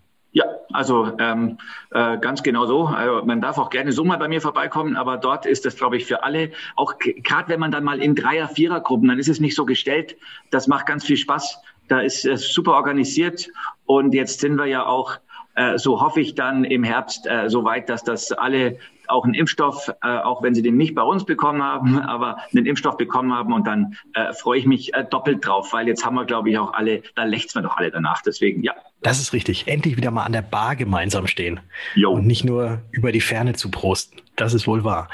Also 0.76 1.12
ähm, 1.18 1.58
äh, 1.90 2.18
ganz 2.18 2.42
genau 2.42 2.66
so. 2.66 2.86
Also 2.86 3.24
man 3.24 3.40
darf 3.40 3.58
auch 3.58 3.70
gerne 3.70 3.92
so 3.92 4.04
mal 4.04 4.18
bei 4.18 4.28
mir 4.28 4.40
vorbeikommen, 4.40 4.96
aber 4.96 5.16
dort 5.16 5.46
ist 5.46 5.64
das, 5.64 5.76
glaube 5.76 5.96
ich, 5.96 6.06
für 6.06 6.22
alle, 6.22 6.52
auch 6.76 6.94
gerade 6.98 7.48
wenn 7.48 7.58
man 7.58 7.70
dann 7.70 7.82
mal 7.82 8.00
in 8.00 8.14
Dreier-, 8.14 8.48
Vierer-Gruppen, 8.48 9.08
dann 9.08 9.18
ist 9.18 9.28
es 9.28 9.40
nicht 9.40 9.56
so 9.56 9.64
gestellt. 9.64 10.16
Das 10.50 10.68
macht 10.68 10.86
ganz 10.86 11.04
viel 11.04 11.16
Spaß. 11.16 11.58
Da 11.88 12.00
ist 12.00 12.24
es 12.24 12.52
super 12.52 12.72
organisiert 12.72 13.48
und 13.86 14.12
jetzt 14.12 14.40
sind 14.40 14.56
wir 14.56 14.66
ja 14.66 14.84
auch, 14.86 15.18
äh, 15.54 15.78
so 15.78 16.00
hoffe 16.00 16.20
ich 16.20 16.34
dann 16.34 16.64
im 16.64 16.84
Herbst 16.84 17.26
äh, 17.26 17.48
so 17.48 17.64
weit, 17.64 17.88
dass 17.88 18.04
das 18.04 18.32
alle 18.32 18.78
auch 19.08 19.24
einen 19.24 19.34
Impfstoff, 19.34 19.92
äh, 20.02 20.18
auch 20.18 20.42
wenn 20.42 20.54
sie 20.54 20.62
den 20.62 20.76
nicht 20.76 20.94
bei 20.94 21.02
uns 21.02 21.24
bekommen 21.24 21.62
haben, 21.62 21.98
aber 22.00 22.38
einen 22.54 22.66
Impfstoff 22.66 22.96
bekommen 22.96 23.32
haben 23.32 23.52
und 23.52 23.66
dann 23.66 23.96
äh, 24.14 24.32
freue 24.32 24.58
ich 24.58 24.66
mich 24.66 24.94
äh, 24.94 25.04
doppelt 25.04 25.46
drauf, 25.46 25.72
weil 25.72 25.88
jetzt 25.88 26.04
haben 26.04 26.14
wir, 26.14 26.24
glaube 26.24 26.50
ich, 26.50 26.58
auch 26.58 26.72
alle, 26.72 27.02
da 27.14 27.24
lächzen 27.24 27.60
wir 27.60 27.68
doch 27.68 27.76
alle 27.76 27.90
danach. 27.90 28.22
Deswegen, 28.22 28.62
ja. 28.62 28.74
Das 29.02 29.20
ist 29.20 29.32
richtig. 29.32 29.68
Endlich 29.68 29.96
wieder 29.96 30.10
mal 30.10 30.24
an 30.24 30.32
der 30.32 30.42
Bar 30.42 30.76
gemeinsam 30.76 31.26
stehen. 31.26 31.60
Jo. 31.94 32.12
Und 32.12 32.26
nicht 32.26 32.44
nur 32.44 32.82
über 32.90 33.12
die 33.12 33.20
Ferne 33.20 33.54
zu 33.54 33.70
prosten. 33.70 34.20
Das 34.36 34.54
ist 34.54 34.66
wohl 34.66 34.84
wahr. 34.84 35.08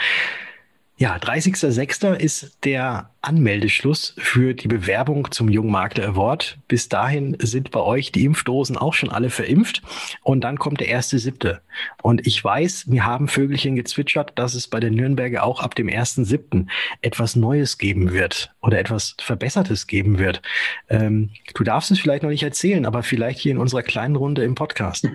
Ja, 0.96 1.16
30.06. 1.16 2.14
ist 2.14 2.64
der 2.64 3.11
Anmeldeschluss 3.22 4.14
für 4.18 4.52
die 4.54 4.68
Bewerbung 4.68 5.30
zum 5.30 5.48
Jungmakler 5.48 6.08
Award. 6.08 6.58
Bis 6.68 6.88
dahin 6.88 7.36
sind 7.40 7.70
bei 7.70 7.80
euch 7.80 8.12
die 8.12 8.24
Impfdosen 8.24 8.76
auch 8.76 8.94
schon 8.94 9.10
alle 9.10 9.30
verimpft 9.30 9.82
und 10.22 10.42
dann 10.42 10.58
kommt 10.58 10.80
der 10.80 10.88
erste 10.88 11.18
siebte. 11.18 11.62
Und 12.02 12.26
ich 12.26 12.42
weiß, 12.42 12.86
mir 12.86 13.06
haben 13.06 13.28
Vögelchen 13.28 13.76
gezwitschert, 13.76 14.32
dass 14.34 14.54
es 14.54 14.66
bei 14.68 14.80
den 14.80 14.94
Nürnberger 14.94 15.44
auch 15.44 15.60
ab 15.60 15.74
dem 15.74 15.88
ersten 15.88 16.24
siebten 16.24 16.68
etwas 17.00 17.36
Neues 17.36 17.78
geben 17.78 18.12
wird 18.12 18.52
oder 18.60 18.78
etwas 18.78 19.16
Verbessertes 19.20 19.86
geben 19.86 20.18
wird. 20.18 20.42
Ähm, 20.88 21.30
du 21.54 21.64
darfst 21.64 21.90
es 21.90 22.00
vielleicht 22.00 22.22
noch 22.22 22.30
nicht 22.30 22.42
erzählen, 22.42 22.84
aber 22.86 23.02
vielleicht 23.02 23.38
hier 23.38 23.52
in 23.52 23.58
unserer 23.58 23.82
kleinen 23.82 24.16
Runde 24.16 24.42
im 24.44 24.54
Podcast. 24.54 25.08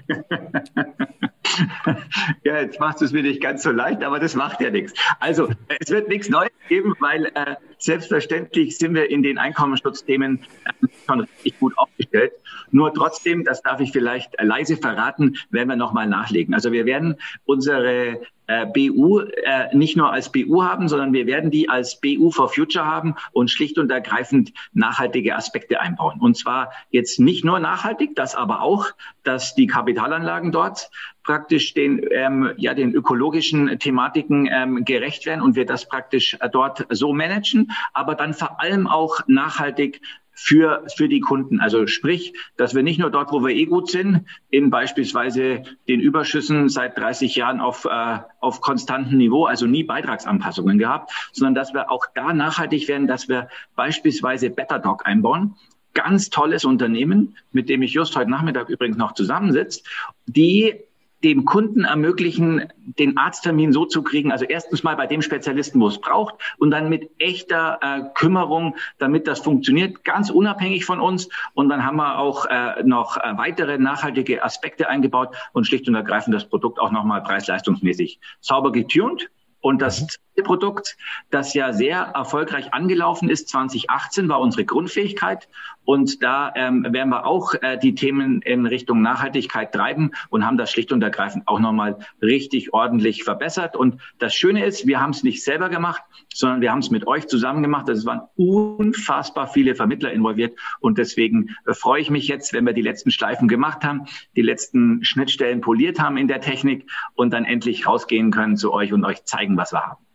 ja, 2.43 2.61
jetzt 2.61 2.79
machst 2.79 3.01
du 3.01 3.05
es 3.05 3.11
mir 3.11 3.23
nicht 3.23 3.41
ganz 3.41 3.63
so 3.63 3.71
leicht, 3.71 4.03
aber 4.03 4.19
das 4.19 4.35
macht 4.35 4.61
ja 4.61 4.69
nichts. 4.69 4.93
Also, 5.19 5.49
es 5.79 5.89
wird 5.89 6.07
nichts 6.09 6.29
Neues 6.29 6.51
geben, 6.67 6.93
weil 6.99 7.25
äh, 7.25 7.55
selbstverständlich 7.77 8.77
sind 8.77 8.95
wir 8.95 9.09
in 9.09 9.23
den 9.23 9.37
Einkommensschutzthemen 9.37 10.45
äh, 10.65 10.87
schon 11.07 11.21
richtig 11.21 11.59
gut 11.59 11.77
aufgestellt. 11.77 12.33
Nur 12.71 12.93
trotzdem, 12.93 13.43
das 13.43 13.61
darf 13.61 13.79
ich 13.79 13.91
vielleicht 13.91 14.39
leise 14.41 14.77
verraten, 14.77 15.37
werden 15.49 15.69
wir 15.69 15.75
nochmal 15.75 16.07
nachlegen. 16.07 16.53
Also 16.53 16.71
wir 16.71 16.85
werden 16.85 17.15
unsere 17.45 18.21
äh, 18.47 18.65
BU 18.65 19.19
äh, 19.19 19.75
nicht 19.75 19.97
nur 19.97 20.11
als 20.11 20.31
BU 20.31 20.63
haben, 20.63 20.87
sondern 20.87 21.13
wir 21.13 21.27
werden 21.27 21.51
die 21.51 21.69
als 21.69 21.99
BU 21.99 22.31
for 22.31 22.49
Future 22.49 22.85
haben 22.85 23.15
und 23.33 23.51
schlicht 23.51 23.77
und 23.77 23.91
ergreifend 23.91 24.53
nachhaltige 24.73 25.35
Aspekte 25.35 25.81
einbauen. 25.81 26.19
Und 26.19 26.37
zwar 26.37 26.71
jetzt 26.89 27.19
nicht 27.19 27.43
nur 27.43 27.59
nachhaltig, 27.59 28.15
das 28.15 28.35
aber 28.35 28.61
auch, 28.61 28.87
dass 29.23 29.53
die 29.55 29.67
Kapitalanlagen 29.67 30.51
dort 30.51 30.89
praktisch 31.23 31.73
den, 31.73 32.01
ähm, 32.09 32.53
ja, 32.55 32.73
den 32.73 32.93
ökologischen 32.93 33.79
Thematiken 33.79 34.47
ähm, 34.49 34.85
gerecht 34.85 35.25
werden 35.25 35.41
und 35.41 35.57
wir 35.57 35.65
das 35.65 35.87
praktisch 35.89 36.37
äh, 36.39 36.49
dort 36.49 36.87
so 36.89 37.11
managen, 37.11 37.71
aber 37.93 38.15
dann 38.15 38.33
vor 38.33 38.61
allem 38.61 38.87
auch 38.87 39.19
nachhaltig 39.27 40.01
für, 40.37 40.85
für 40.95 41.09
die 41.09 41.19
Kunden. 41.19 41.59
Also 41.59 41.87
sprich, 41.87 42.33
dass 42.55 42.75
wir 42.75 42.83
nicht 42.83 42.99
nur 42.99 43.09
dort, 43.09 43.31
wo 43.31 43.43
wir 43.43 43.55
eh 43.55 43.65
gut 43.65 43.89
sind, 43.89 44.25
in 44.49 44.69
beispielsweise 44.69 45.63
den 45.87 45.99
Überschüssen 45.99 46.69
seit 46.69 46.97
30 46.97 47.35
Jahren 47.35 47.59
auf, 47.59 47.85
äh, 47.85 48.19
auf 48.39 48.61
konstantem 48.61 49.17
Niveau, 49.17 49.45
also 49.45 49.65
nie 49.65 49.83
Beitragsanpassungen 49.83 50.77
gehabt, 50.77 51.11
sondern 51.33 51.55
dass 51.55 51.73
wir 51.73 51.89
auch 51.89 52.05
da 52.13 52.33
nachhaltig 52.33 52.87
werden, 52.87 53.07
dass 53.07 53.27
wir 53.27 53.49
beispielsweise 53.75 54.51
BetterDoc 54.51 55.05
einbauen 55.05 55.55
ganz 55.93 56.29
tolles 56.29 56.63
Unternehmen, 56.63 57.35
mit 57.51 57.69
dem 57.69 57.81
ich 57.81 57.93
just 57.93 58.15
heute 58.15 58.29
Nachmittag 58.29 58.69
übrigens 58.69 58.97
noch 58.97 59.13
zusammensitze, 59.13 59.81
die 60.27 60.75
dem 61.23 61.45
Kunden 61.45 61.83
ermöglichen, 61.83 62.67
den 62.77 63.17
Arzttermin 63.17 63.73
so 63.73 63.85
zu 63.85 64.03
kriegen, 64.03 64.31
also 64.31 64.45
erstens 64.45 64.83
mal 64.83 64.95
bei 64.95 65.07
dem 65.07 65.21
Spezialisten, 65.21 65.79
wo 65.79 65.87
es 65.87 65.99
braucht, 65.99 66.35
und 66.57 66.71
dann 66.71 66.89
mit 66.89 67.09
echter 67.19 67.79
äh, 67.81 68.01
Kümmerung, 68.13 68.75
damit 68.99 69.27
das 69.27 69.39
funktioniert, 69.39 70.03
ganz 70.03 70.29
unabhängig 70.29 70.85
von 70.85 70.99
uns. 70.99 71.29
Und 71.53 71.69
dann 71.69 71.85
haben 71.85 71.97
wir 71.97 72.19
auch 72.19 72.45
äh, 72.45 72.83
noch 72.83 73.17
äh, 73.17 73.37
weitere 73.37 73.77
nachhaltige 73.77 74.43
Aspekte 74.43 74.89
eingebaut 74.89 75.35
und 75.53 75.65
schlicht 75.65 75.87
und 75.87 75.95
ergreifend 75.95 76.35
das 76.35 76.47
Produkt 76.47 76.79
auch 76.79 76.91
nochmal 76.91 77.23
preis-leistungsmäßig 77.23 78.19
sauber 78.39 78.71
getuned. 78.71 79.29
Und 79.59 79.81
das 79.81 80.01
mhm. 80.01 80.07
Produkt, 80.43 80.97
das 81.29 81.53
ja 81.53 81.73
sehr 81.73 81.97
erfolgreich 81.97 82.73
angelaufen 82.73 83.29
ist, 83.29 83.49
2018 83.49 84.29
war 84.29 84.39
unsere 84.39 84.65
Grundfähigkeit. 84.65 85.47
Und 85.83 86.21
da 86.21 86.51
ähm, 86.55 86.85
werden 86.89 87.09
wir 87.09 87.25
auch 87.25 87.53
äh, 87.61 87.77
die 87.77 87.95
Themen 87.95 88.41
in 88.41 88.65
Richtung 88.65 89.01
Nachhaltigkeit 89.01 89.71
treiben 89.71 90.11
und 90.29 90.45
haben 90.45 90.57
das 90.57 90.69
schlicht 90.69 90.91
und 90.91 91.01
ergreifend 91.01 91.47
auch 91.47 91.59
nochmal 91.59 91.97
richtig 92.21 92.73
ordentlich 92.73 93.23
verbessert. 93.23 93.75
Und 93.77 94.01
das 94.19 94.35
Schöne 94.35 94.65
ist, 94.65 94.85
wir 94.85 94.99
haben 94.99 95.11
es 95.11 95.23
nicht 95.23 95.43
selber 95.43 95.69
gemacht, 95.69 96.01
sondern 96.33 96.59
wir 96.61 96.71
haben 96.71 96.79
es 96.79 96.91
mit 96.91 97.07
euch 97.07 97.27
zusammen 97.27 97.63
gemacht. 97.63 97.87
Es 97.87 98.05
waren 98.05 98.21
unfassbar 98.35 99.47
viele 99.47 99.75
Vermittler 99.75 100.11
involviert. 100.11 100.57
Und 100.81 100.97
deswegen 100.97 101.55
äh, 101.65 101.73
freue 101.73 102.01
ich 102.01 102.09
mich 102.09 102.27
jetzt, 102.27 102.53
wenn 102.53 102.65
wir 102.65 102.73
die 102.73 102.81
letzten 102.81 103.11
Schleifen 103.11 103.47
gemacht 103.47 103.83
haben, 103.83 104.05
die 104.35 104.41
letzten 104.41 105.03
Schnittstellen 105.05 105.61
poliert 105.61 105.99
haben 105.99 106.17
in 106.17 106.27
der 106.27 106.41
Technik 106.41 106.89
und 107.15 107.31
dann 107.31 107.45
endlich 107.45 107.87
rausgehen 107.87 108.31
können 108.31 108.57
zu 108.57 108.73
euch 108.73 108.91
und 108.91 109.05
euch 109.05 109.23
zeigen, 109.23 109.55
was 109.55 109.71
wir 109.71 109.85
haben. 109.85 110.06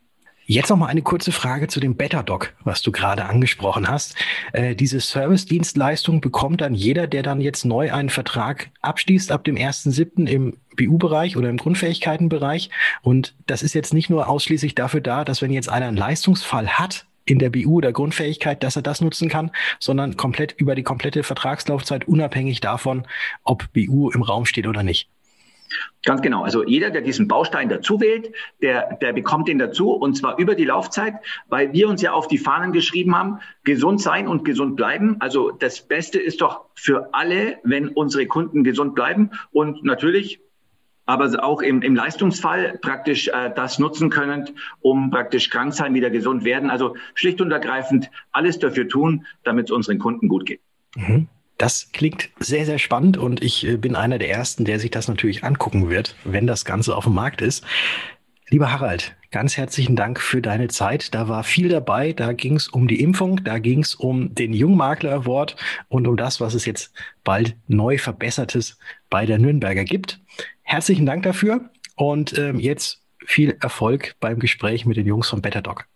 Jetzt 0.45 0.71
noch 0.71 0.77
mal 0.77 0.87
eine 0.87 1.03
kurze 1.03 1.31
Frage 1.31 1.69
zu 1.69 1.79
dem 1.79 1.95
BetterDoc, 1.95 2.53
was 2.65 2.83
du 2.83 2.91
gerade 2.91 3.27
angesprochen 3.27 3.89
hast. 3.89 4.17
Äh, 4.53 4.75
diese 4.75 5.01
Service-Dienstleistung 5.01 6.21
bekommt 6.21 6.61
dann 6.61 6.75
jeder, 6.75 7.07
der 7.07 7.23
dann 7.23 7.41
jetzt 7.41 7.65
neu 7.65 7.93
einen 7.93 8.11
Vertrag 8.11 8.71
abschließt 8.81 9.31
ab 9.31 9.45
dem 9.45 9.57
1.7. 9.57 10.27
im 10.27 10.57
BU-Bereich 10.77 11.37
oder 11.37 11.49
im 11.49 11.59
Grundfähigkeitenbereich. 11.59 12.71
Und 13.03 13.35
das 13.47 13.63
ist 13.63 13.75
jetzt 13.75 13.95
nicht 13.95 14.11
nur 14.11 14.29
ausschließlich 14.29 14.75
dafür 14.75 15.01
da, 15.01 15.25
dass 15.25 15.43
wenn 15.43 15.53
jetzt 15.53 15.69
einer 15.69 15.87
einen 15.87 15.97
Leistungsfall 15.97 16.71
hat, 16.71 17.07
in 17.25 17.39
der 17.39 17.51
BU 17.51 17.77
oder 17.77 17.93
Grundfähigkeit, 17.93 18.65
dass 18.65 18.75
er 18.75 18.83
das 18.83 19.01
nutzen 19.01 19.29
kann, 19.29 19.53
sondern 19.79 20.17
komplett 20.17 20.53
über 20.59 20.75
die 20.75 20.83
komplette 20.83 21.23
Vertragslaufzeit, 21.23 22.09
unabhängig 22.09 22.61
davon, 22.61 23.07
ob 23.45 23.73
BU 23.73 24.11
im 24.11 24.23
Raum 24.23 24.45
steht 24.45 24.67
oder 24.67 24.83
nicht. 24.83 25.09
Ganz 26.05 26.21
genau. 26.23 26.43
Also 26.43 26.65
jeder, 26.65 26.91
der 26.91 27.03
diesen 27.03 27.29
Baustein 27.29 27.69
dazu 27.69 28.01
wählt, 28.01 28.33
der, 28.61 28.97
der 29.01 29.13
bekommt 29.13 29.49
den 29.49 29.59
dazu 29.59 29.93
und 29.93 30.17
zwar 30.17 30.39
über 30.39 30.55
die 30.55 30.65
Laufzeit, 30.65 31.15
weil 31.49 31.73
wir 31.73 31.89
uns 31.89 32.03
ja 32.03 32.13
auf 32.13 32.29
die 32.29 32.39
Fahnen 32.39 32.73
geschrieben 32.73 33.17
haben, 33.17 33.39
gesund 33.65 34.01
sein 34.01 34.27
und 34.27 34.45
gesund 34.45 34.77
bleiben. 34.77 35.17
Also 35.21 35.51
das 35.51 35.87
Beste 35.87 36.19
ist 36.19 36.41
doch 36.41 36.67
für 36.75 37.11
alle, 37.13 37.59
wenn 37.63 37.89
unsere 37.89 38.27
Kunden 38.27 38.65
gesund 38.65 38.95
bleiben 38.95 39.31
und 39.53 39.85
natürlich 39.85 40.41
aber 41.05 41.45
auch 41.45 41.63
im, 41.63 41.83
im 41.83 41.95
Leistungsfall 41.95 42.79
praktisch 42.81 43.29
äh, 43.29 43.51
das 43.55 43.79
nutzen 43.79 44.09
können, 44.11 44.51
um 44.81 45.11
praktisch 45.11 45.51
krank 45.51 45.75
sein, 45.75 45.95
wieder 45.95 46.11
gesund 46.11 46.45
werden. 46.45 46.71
Also 46.71 46.97
schlicht 47.15 47.41
und 47.41 47.51
ergreifend 47.51 48.11
alles 48.31 48.59
dafür 48.59 48.89
tun, 48.89 49.27
damit 49.43 49.67
es 49.67 49.73
unseren 49.73 49.99
Kunden 49.99 50.29
gut 50.29 50.47
geht. 50.47 50.61
Mhm. 50.97 51.29
Das 51.62 51.92
klingt 51.92 52.29
sehr, 52.40 52.66
sehr 52.66 52.81
spannend 52.81 53.16
und 53.16 53.40
ich 53.40 53.64
äh, 53.64 53.77
bin 53.77 53.94
einer 53.94 54.18
der 54.18 54.29
Ersten, 54.31 54.64
der 54.64 54.81
sich 54.81 54.90
das 54.90 55.07
natürlich 55.07 55.44
angucken 55.44 55.88
wird, 55.88 56.16
wenn 56.25 56.48
das 56.48 56.64
Ganze 56.64 56.96
auf 56.96 57.05
dem 57.05 57.14
Markt 57.14 57.40
ist. 57.40 57.62
Lieber 58.48 58.72
Harald, 58.72 59.14
ganz 59.31 59.57
herzlichen 59.57 59.94
Dank 59.94 60.18
für 60.18 60.42
deine 60.42 60.66
Zeit. 60.66 61.14
Da 61.14 61.29
war 61.29 61.44
viel 61.44 61.68
dabei. 61.68 62.14
Da 62.14 62.33
ging 62.33 62.57
es 62.57 62.66
um 62.66 62.88
die 62.88 63.01
Impfung, 63.01 63.44
da 63.44 63.61
ging 63.61 63.79
es 63.79 63.94
um 63.94 64.35
den 64.35 64.55
Jungmakler 64.55 65.12
Award 65.12 65.55
und 65.87 66.09
um 66.09 66.16
das, 66.16 66.40
was 66.40 66.55
es 66.55 66.66
jetzt 66.66 66.92
bald 67.22 67.55
neu 67.68 67.96
verbessertes 67.96 68.77
bei 69.09 69.25
der 69.25 69.38
Nürnberger 69.38 69.85
gibt. 69.85 70.18
Herzlichen 70.62 71.07
Dank 71.07 71.22
dafür 71.22 71.70
und 71.94 72.37
ähm, 72.37 72.59
jetzt 72.59 73.05
viel 73.25 73.57
Erfolg 73.61 74.16
beim 74.18 74.40
Gespräch 74.40 74.85
mit 74.85 74.96
den 74.96 75.07
Jungs 75.07 75.29
von 75.29 75.40
Better 75.40 75.62
Dog. 75.62 75.87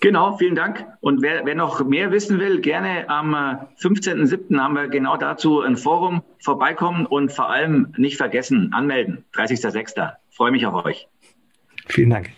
Genau, 0.00 0.38
vielen 0.38 0.54
Dank. 0.54 0.86
Und 1.00 1.20
wer, 1.20 1.44
wer 1.44 1.54
noch 1.54 1.84
mehr 1.84 2.10
wissen 2.10 2.38
will, 2.40 2.62
gerne 2.62 3.08
am 3.10 3.34
15.07. 3.34 4.54
Äh, 4.54 4.58
haben 4.58 4.74
wir 4.74 4.88
genau 4.88 5.18
dazu 5.18 5.60
ein 5.60 5.76
Forum 5.76 6.22
vorbeikommen 6.38 7.04
und 7.04 7.30
vor 7.30 7.50
allem 7.50 7.92
nicht 7.98 8.16
vergessen, 8.16 8.72
anmelden. 8.72 9.24
30.06. 9.34 10.12
Freue 10.30 10.52
mich 10.52 10.64
auf 10.64 10.86
euch. 10.86 11.06
Vielen 11.86 12.10
Dank. 12.10 12.30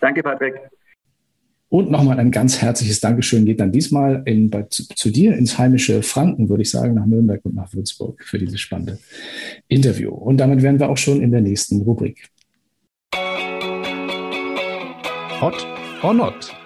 Danke, 0.00 0.22
Patrick. 0.22 0.54
Und 1.68 1.90
nochmal 1.90 2.18
ein 2.18 2.30
ganz 2.30 2.62
herzliches 2.62 3.00
Dankeschön 3.00 3.44
geht 3.44 3.60
dann 3.60 3.72
diesmal 3.72 4.22
in, 4.26 4.50
bei, 4.50 4.62
zu, 4.64 4.88
zu, 4.88 5.10
dir 5.10 5.36
ins 5.36 5.58
heimische 5.58 6.02
Franken, 6.02 6.48
würde 6.48 6.62
ich 6.62 6.70
sagen, 6.70 6.94
nach 6.94 7.06
Nürnberg 7.06 7.44
und 7.44 7.54
nach 7.54 7.72
Würzburg 7.72 8.22
für 8.24 8.38
dieses 8.38 8.60
spannende 8.60 8.98
Interview. 9.68 10.10
Und 10.10 10.38
damit 10.38 10.62
wären 10.62 10.78
wir 10.78 10.88
auch 10.88 10.96
schon 10.96 11.20
in 11.20 11.30
der 11.32 11.40
nächsten 11.40 11.82
Rubrik. 11.82 12.28
Hot 15.40 15.66
or 16.02 16.14
not? 16.14 16.59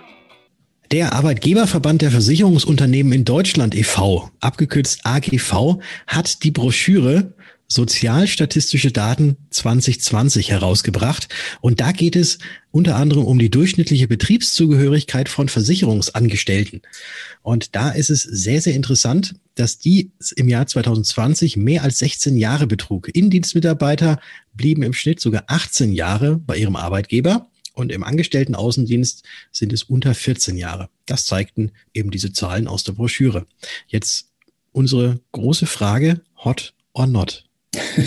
Der 0.90 1.14
Arbeitgeberverband 1.14 2.02
der 2.02 2.10
Versicherungsunternehmen 2.10 3.12
in 3.12 3.24
Deutschland 3.24 3.74
e.V., 3.74 4.30
abgekürzt 4.40 5.00
AGV, 5.04 5.78
hat 6.06 6.44
die 6.44 6.50
Broschüre 6.50 7.34
Sozialstatistische 7.66 8.92
Daten 8.92 9.36
2020 9.50 10.50
herausgebracht. 10.50 11.28
Und 11.62 11.80
da 11.80 11.92
geht 11.92 12.14
es 12.14 12.38
unter 12.70 12.96
anderem 12.96 13.24
um 13.24 13.38
die 13.38 13.50
durchschnittliche 13.50 14.06
Betriebszugehörigkeit 14.06 15.30
von 15.30 15.48
Versicherungsangestellten. 15.48 16.82
Und 17.42 17.74
da 17.74 17.90
ist 17.90 18.10
es 18.10 18.22
sehr, 18.22 18.60
sehr 18.60 18.74
interessant, 18.74 19.34
dass 19.54 19.78
die 19.78 20.12
im 20.36 20.48
Jahr 20.48 20.66
2020 20.66 21.56
mehr 21.56 21.82
als 21.82 21.98
16 21.98 22.36
Jahre 22.36 22.66
betrug. 22.66 23.08
Indienstmitarbeiter 23.08 24.20
blieben 24.52 24.82
im 24.82 24.92
Schnitt 24.92 25.20
sogar 25.20 25.44
18 25.46 25.92
Jahre 25.92 26.36
bei 26.36 26.58
ihrem 26.58 26.76
Arbeitgeber. 26.76 27.48
Und 27.74 27.92
im 27.92 28.04
Angestelltenaußendienst 28.04 29.24
sind 29.52 29.72
es 29.72 29.82
unter 29.82 30.14
14 30.14 30.56
Jahre. 30.56 30.88
Das 31.06 31.26
zeigten 31.26 31.72
eben 31.92 32.10
diese 32.10 32.32
Zahlen 32.32 32.68
aus 32.68 32.84
der 32.84 32.92
Broschüre. 32.92 33.46
Jetzt 33.88 34.30
unsere 34.72 35.20
große 35.32 35.66
Frage, 35.66 36.20
hot 36.44 36.72
or 36.92 37.06
not? 37.06 37.44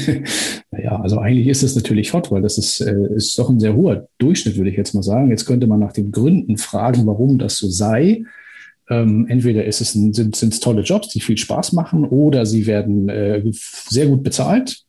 naja, 0.72 1.00
also 1.02 1.20
eigentlich 1.20 1.48
ist 1.48 1.64
es 1.64 1.76
natürlich 1.76 2.14
hot, 2.14 2.32
weil 2.32 2.42
das 2.42 2.58
ist, 2.58 2.80
äh, 2.80 3.14
ist 3.16 3.38
doch 3.38 3.50
ein 3.50 3.60
sehr 3.60 3.76
hoher 3.76 4.08
Durchschnitt, 4.18 4.56
würde 4.56 4.70
ich 4.70 4.78
jetzt 4.78 4.94
mal 4.94 5.04
sagen. 5.04 5.30
Jetzt 5.30 5.46
könnte 5.46 5.68
man 5.68 5.80
nach 5.80 5.94
den 5.94 6.12
Gründen 6.12 6.58
fragen, 6.58 7.06
warum 7.06 7.38
das 7.38 7.58
so 7.58 7.70
sei. 7.70 8.24
Ähm, 8.90 9.28
entweder 9.28 9.66
ist 9.66 9.82
es 9.82 9.96
ein, 9.96 10.14
sind 10.14 10.42
es 10.42 10.60
tolle 10.62 10.82
Jobs, 10.82 11.10
die 11.10 11.20
viel 11.20 11.38
Spaß 11.38 11.74
machen, 11.74 12.06
oder 12.06 12.46
sie 12.46 12.66
werden 12.68 13.10
äh, 13.10 13.44
sehr 13.52 14.08
gut 14.08 14.24
bezahlt, 14.24 14.84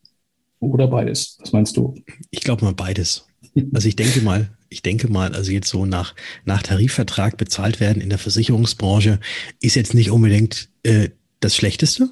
oder 0.60 0.86
beides. 0.86 1.36
Was 1.40 1.52
meinst 1.52 1.76
du? 1.76 1.94
Ich 2.30 2.40
glaube 2.40 2.64
mal 2.64 2.74
beides. 2.74 3.27
Also 3.72 3.88
ich 3.88 3.96
denke 3.96 4.20
mal, 4.20 4.48
ich 4.68 4.82
denke 4.82 5.08
mal, 5.08 5.34
also 5.34 5.50
jetzt 5.50 5.68
so 5.68 5.86
nach, 5.86 6.14
nach 6.44 6.62
Tarifvertrag 6.62 7.36
bezahlt 7.36 7.80
werden 7.80 8.02
in 8.02 8.10
der 8.10 8.18
Versicherungsbranche 8.18 9.18
ist 9.60 9.76
jetzt 9.76 9.94
nicht 9.94 10.10
unbedingt 10.10 10.68
äh, 10.82 11.08
das 11.40 11.56
Schlechteste. 11.56 12.10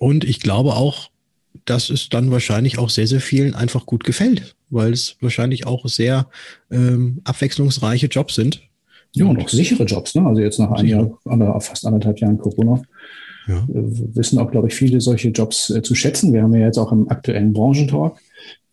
Und 0.00 0.24
ich 0.24 0.40
glaube 0.40 0.74
auch, 0.74 1.10
dass 1.64 1.90
es 1.90 2.08
dann 2.08 2.30
wahrscheinlich 2.30 2.78
auch 2.78 2.90
sehr, 2.90 3.06
sehr 3.06 3.20
vielen 3.20 3.54
einfach 3.54 3.86
gut 3.86 4.04
gefällt, 4.04 4.56
weil 4.70 4.92
es 4.92 5.16
wahrscheinlich 5.20 5.66
auch 5.66 5.86
sehr 5.88 6.28
ähm, 6.70 7.20
abwechslungsreiche 7.24 8.06
Jobs 8.06 8.34
sind. 8.34 8.62
Ja, 9.12 9.24
und 9.24 9.40
auch 9.40 9.48
sichere 9.48 9.84
Jobs, 9.84 10.14
ne? 10.14 10.26
Also 10.26 10.42
jetzt 10.42 10.58
nach 10.58 10.70
einem 10.72 10.88
Jahr, 10.88 11.60
fast 11.60 11.86
anderthalb 11.86 12.20
Jahren 12.20 12.36
Corona, 12.36 12.82
ja. 13.46 13.64
wissen 13.68 14.38
auch, 14.38 14.50
glaube 14.50 14.68
ich, 14.68 14.74
viele 14.74 15.00
solche 15.00 15.28
Jobs 15.28 15.70
äh, 15.70 15.82
zu 15.82 15.94
schätzen. 15.94 16.32
Wir 16.32 16.42
haben 16.42 16.54
ja 16.54 16.66
jetzt 16.66 16.78
auch 16.78 16.92
im 16.92 17.08
aktuellen 17.08 17.52
Branchentalk, 17.52 18.18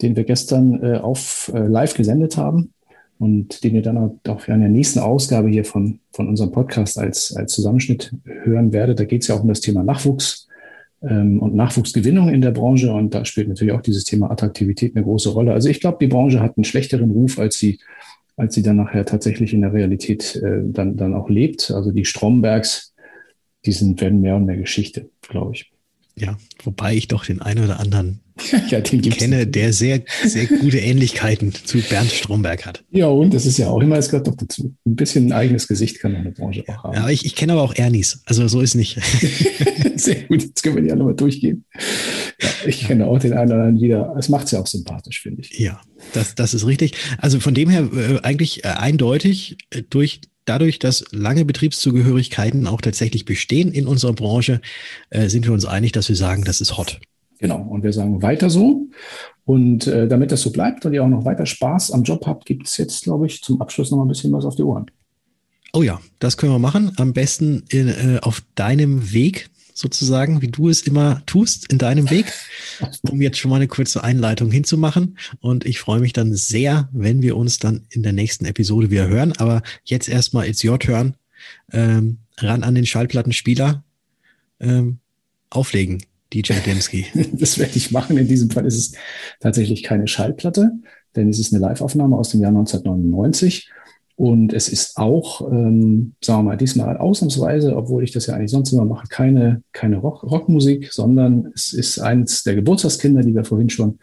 den 0.01 0.15
wir 0.15 0.23
gestern 0.23 0.81
äh, 0.83 0.97
auf 0.97 1.51
äh, 1.53 1.67
live 1.67 1.93
gesendet 1.93 2.37
haben 2.37 2.73
und 3.19 3.63
den 3.63 3.75
ihr 3.75 3.81
dann 3.81 3.97
auch 3.97 4.47
in 4.47 4.59
der 4.59 4.69
nächsten 4.69 4.99
Ausgabe 4.99 5.49
hier 5.49 5.65
von, 5.65 5.99
von 6.11 6.27
unserem 6.27 6.51
Podcast 6.51 6.97
als, 6.97 7.35
als 7.35 7.53
Zusammenschnitt 7.53 8.13
hören 8.25 8.73
werdet. 8.73 8.99
Da 8.99 9.05
geht 9.05 9.21
es 9.21 9.27
ja 9.27 9.35
auch 9.35 9.43
um 9.43 9.47
das 9.47 9.61
Thema 9.61 9.83
Nachwuchs 9.83 10.47
ähm, 11.01 11.39
und 11.39 11.55
Nachwuchsgewinnung 11.55 12.29
in 12.29 12.41
der 12.41 12.51
Branche. 12.51 12.91
Und 12.91 13.13
da 13.13 13.23
spielt 13.25 13.47
natürlich 13.47 13.73
auch 13.73 13.81
dieses 13.81 14.03
Thema 14.03 14.31
Attraktivität 14.31 14.95
eine 14.95 15.05
große 15.05 15.29
Rolle. 15.29 15.53
Also 15.53 15.69
ich 15.69 15.79
glaube, 15.79 15.97
die 16.01 16.07
Branche 16.07 16.39
hat 16.39 16.57
einen 16.57 16.63
schlechteren 16.63 17.11
Ruf, 17.11 17.39
als 17.39 17.57
sie, 17.57 17.79
als 18.35 18.55
sie 18.55 18.63
dann 18.63 18.77
nachher 18.77 19.05
tatsächlich 19.05 19.53
in 19.53 19.61
der 19.61 19.73
Realität 19.73 20.35
äh, 20.37 20.61
dann, 20.63 20.97
dann 20.97 21.13
auch 21.13 21.29
lebt. 21.29 21.71
Also 21.71 21.91
die 21.91 22.05
Strombergs, 22.05 22.92
die 23.65 23.71
sind, 23.71 24.01
werden 24.01 24.21
mehr 24.21 24.35
und 24.35 24.45
mehr 24.45 24.57
Geschichte, 24.57 25.09
glaube 25.21 25.53
ich. 25.55 25.71
Ja, 26.15 26.37
wobei 26.63 26.95
ich 26.95 27.07
doch 27.07 27.25
den 27.25 27.41
einen 27.41 27.63
oder 27.63 27.79
anderen 27.79 28.19
ja, 28.69 28.81
kenne, 28.81 29.47
der 29.47 29.73
sehr, 29.73 30.03
sehr 30.23 30.45
gute 30.45 30.79
Ähnlichkeiten 30.79 31.53
zu 31.53 31.79
Bernd 31.79 32.11
Stromberg 32.11 32.65
hat. 32.65 32.83
Ja, 32.91 33.07
und 33.07 33.33
das 33.33 33.45
ist 33.45 33.57
ja 33.57 33.67
auch 33.67 33.79
immer, 33.81 33.97
es 33.97 34.09
gehört 34.09 34.27
doch 34.27 34.35
dazu. 34.35 34.73
Ein 34.85 34.95
bisschen 34.95 35.27
ein 35.27 35.31
eigenes 35.33 35.67
Gesicht 35.67 35.99
kann 35.99 36.15
eine 36.15 36.31
Branche 36.31 36.63
auch 36.67 36.83
haben. 36.83 36.93
Ja, 36.93 37.01
aber 37.01 37.11
ich, 37.11 37.25
ich 37.25 37.35
kenne 37.35 37.53
aber 37.53 37.61
auch 37.61 37.75
Ernies, 37.75 38.21
also 38.25 38.47
so 38.47 38.61
ist 38.61 38.75
nicht. 38.75 38.99
sehr 39.95 40.23
gut, 40.23 40.43
jetzt 40.43 40.63
können 40.63 40.75
wir 40.75 40.83
die 40.83 40.91
alle 40.91 41.03
mal 41.03 41.15
durchgehen. 41.15 41.65
Ja, 42.41 42.49
ich 42.65 42.87
kenne 42.87 43.05
auch 43.07 43.19
den 43.19 43.33
einen 43.33 43.51
oder 43.51 43.63
anderen 43.63 43.81
wieder. 43.81 44.15
Es 44.17 44.29
macht 44.29 44.45
es 44.45 44.51
ja 44.51 44.59
auch 44.59 44.67
sympathisch, 44.67 45.21
finde 45.21 45.41
ich. 45.41 45.57
Ja, 45.59 45.81
das, 46.13 46.33
das 46.35 46.53
ist 46.53 46.65
richtig. 46.65 46.93
Also 47.19 47.39
von 47.39 47.53
dem 47.53 47.69
her 47.69 47.87
äh, 47.93 48.19
eigentlich 48.21 48.63
äh, 48.63 48.69
eindeutig 48.69 49.57
äh, 49.69 49.83
durch 49.87 50.21
dadurch, 50.45 50.79
dass 50.79 51.05
lange 51.11 51.45
Betriebszugehörigkeiten 51.45 52.67
auch 52.67 52.81
tatsächlich 52.81 53.25
bestehen 53.25 53.71
in 53.71 53.87
unserer 53.87 54.13
Branche, 54.13 54.61
äh, 55.09 55.29
sind 55.29 55.45
wir 55.45 55.53
uns 55.53 55.65
einig, 55.65 55.91
dass 55.91 56.09
wir 56.09 56.15
sagen, 56.15 56.43
das 56.43 56.61
ist 56.61 56.77
hot. 56.77 56.99
Genau. 57.39 57.61
Und 57.61 57.83
wir 57.83 57.91
sagen 57.91 58.21
weiter 58.21 58.49
so. 58.49 58.87
Und 59.45 59.87
äh, 59.87 60.07
damit 60.07 60.31
das 60.31 60.41
so 60.41 60.51
bleibt 60.51 60.85
und 60.85 60.93
ihr 60.93 61.03
auch 61.03 61.09
noch 61.09 61.25
weiter 61.25 61.45
Spaß 61.45 61.91
am 61.91 62.03
Job 62.03 62.25
habt, 62.25 62.45
gibt 62.45 62.67
es 62.67 62.77
jetzt, 62.77 63.03
glaube 63.03 63.25
ich, 63.25 63.41
zum 63.41 63.61
Abschluss 63.61 63.91
noch 63.91 63.97
mal 63.97 64.05
ein 64.05 64.09
bisschen 64.09 64.31
was 64.31 64.45
auf 64.45 64.55
die 64.55 64.63
Ohren. 64.63 64.89
Oh 65.73 65.81
ja, 65.81 65.99
das 66.19 66.37
können 66.37 66.51
wir 66.51 66.59
machen. 66.59 66.93
Am 66.97 67.13
besten 67.13 67.63
in, 67.69 67.87
äh, 67.87 68.19
auf 68.21 68.43
deinem 68.55 69.11
Weg 69.11 69.49
sozusagen, 69.73 70.41
wie 70.41 70.49
du 70.49 70.69
es 70.69 70.81
immer 70.81 71.23
tust, 71.25 71.71
in 71.71 71.77
deinem 71.77 72.09
Weg, 72.09 72.31
um 73.09 73.21
jetzt 73.21 73.37
schon 73.37 73.49
mal 73.49 73.57
eine 73.57 73.67
kurze 73.67 74.03
Einleitung 74.03 74.51
hinzumachen. 74.51 75.17
Und 75.39 75.65
ich 75.65 75.79
freue 75.79 75.99
mich 75.99 76.13
dann 76.13 76.33
sehr, 76.33 76.89
wenn 76.91 77.21
wir 77.21 77.37
uns 77.37 77.59
dann 77.59 77.85
in 77.89 78.03
der 78.03 78.13
nächsten 78.13 78.45
Episode 78.45 78.91
wieder 78.91 79.07
hören. 79.07 79.33
Aber 79.37 79.61
jetzt 79.83 80.09
erstmal, 80.09 80.47
it's 80.47 80.63
your 80.63 80.79
turn. 80.79 81.15
Ähm, 81.71 82.19
ran 82.37 82.63
an 82.63 82.75
den 82.75 82.85
Schallplattenspieler. 82.85 83.83
Ähm, 84.59 84.99
auflegen. 85.49 86.03
DJ 86.33 86.53
Demski. 86.65 87.05
Das 87.33 87.57
werde 87.59 87.75
ich 87.75 87.91
machen. 87.91 88.17
In 88.17 88.27
diesem 88.27 88.49
Fall 88.49 88.65
ist 88.65 88.77
es 88.77 88.91
tatsächlich 89.39 89.83
keine 89.83 90.07
Schallplatte, 90.07 90.71
denn 91.15 91.29
es 91.29 91.39
ist 91.39 91.53
eine 91.53 91.67
Liveaufnahme 91.67 92.15
aus 92.15 92.29
dem 92.29 92.41
Jahr 92.41 92.49
1999. 92.49 93.69
Und 94.15 94.53
es 94.53 94.69
ist 94.69 94.97
auch, 94.97 95.41
ähm, 95.51 96.13
sagen 96.23 96.39
wir 96.39 96.51
mal, 96.51 96.57
diesmal 96.57 96.97
ausnahmsweise, 96.97 97.75
obwohl 97.75 98.03
ich 98.03 98.11
das 98.11 98.27
ja 98.27 98.35
eigentlich 98.35 98.51
sonst 98.51 98.71
immer 98.71 98.85
mache, 98.85 99.07
keine, 99.07 99.63
keine 99.71 99.97
Rock, 99.97 100.23
Rockmusik, 100.23 100.93
sondern 100.93 101.51
es 101.55 101.73
ist 101.73 101.99
eins 101.99 102.43
der 102.43 102.55
Geburtstagskinder, 102.55 103.23
die 103.23 103.33
wir 103.33 103.43
vorhin 103.43 103.71
schon 103.71 103.99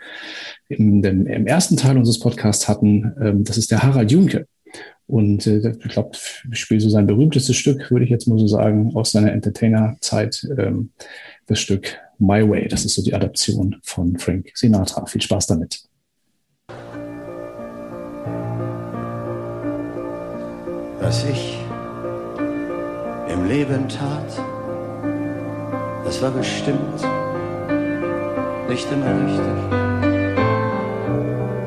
im, 0.68 1.00
dem, 1.00 1.26
im 1.26 1.46
ersten 1.46 1.76
Teil 1.76 1.96
unseres 1.96 2.18
Podcasts 2.18 2.68
hatten. 2.68 3.12
Ähm, 3.20 3.44
das 3.44 3.56
ist 3.56 3.70
der 3.70 3.82
Harald 3.84 4.10
Junke. 4.10 4.46
Und 5.06 5.46
äh, 5.46 5.74
ich 5.84 5.88
glaube, 5.92 6.10
ich 6.52 6.58
spiele 6.58 6.80
so 6.80 6.88
sein 6.88 7.06
berühmtestes 7.06 7.56
Stück, 7.56 7.90
würde 7.90 8.04
ich 8.04 8.10
jetzt 8.10 8.26
mal 8.26 8.38
so 8.38 8.46
sagen, 8.46 8.92
aus 8.94 9.12
seiner 9.12 9.32
Entertainer-Zeit, 9.32 10.48
ähm, 10.56 10.90
das 11.46 11.60
Stück 11.60 11.98
My 12.18 12.48
Way. 12.48 12.68
Das 12.68 12.84
ist 12.84 12.94
so 12.94 13.02
die 13.02 13.14
Adaption 13.14 13.76
von 13.82 14.18
Frank 14.18 14.50
Sinatra. 14.54 15.06
Viel 15.06 15.22
Spaß 15.22 15.48
damit. 15.48 15.89
Was 21.10 21.24
ich 21.24 21.58
im 23.28 23.48
Leben 23.48 23.88
tat, 23.88 24.30
das 26.04 26.22
war 26.22 26.30
bestimmt 26.30 27.04
nicht 28.68 28.86
immer 28.92 29.06
richtig. 29.24 29.58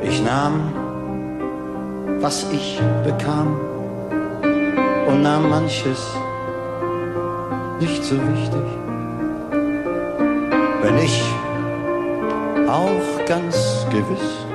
Ich 0.02 0.24
nahm, 0.24 0.72
was 2.22 2.46
ich 2.54 2.80
bekam 3.04 3.60
und 5.08 5.24
nahm 5.24 5.50
manches 5.50 6.16
nicht 7.82 8.02
so 8.02 8.16
wichtig. 8.16 8.68
Wenn 10.84 10.98
ich 11.00 11.22
auch 12.70 13.26
ganz 13.26 13.86
gewiss 13.92 14.46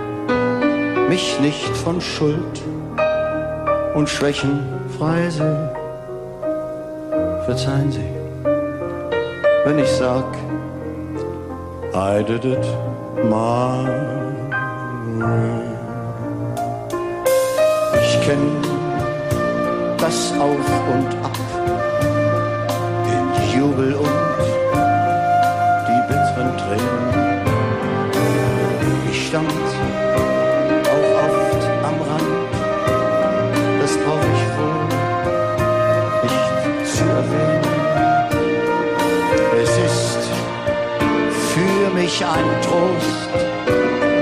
mich 1.10 1.38
nicht 1.40 1.76
von 1.76 2.00
Schuld 2.00 2.62
und 3.94 4.08
Schwächen 4.08 4.77
frei 4.98 5.30
sehe, 5.30 5.70
verzeihen 7.46 7.92
Sie, 7.92 8.10
wenn 9.64 9.78
ich 9.78 9.90
sag, 9.92 10.24
I 11.94 12.22
did 12.24 12.44
it 12.44 12.66
my 13.24 13.86
way. 15.20 15.62
Ich 18.02 18.20
kenn 18.26 18.46
das 19.98 20.32
Auf 20.38 20.68
und 20.94 21.10
Ab, 21.24 21.38
den 23.06 23.26
Jubel 23.54 23.94
und 23.94 24.08
die 25.86 26.00
bitteren 26.08 26.56
Tränen. 26.58 27.06
Ich 29.10 29.28
stand 29.28 29.67
mich 42.02 42.24
ein 42.24 42.48
Trost, 42.62 43.28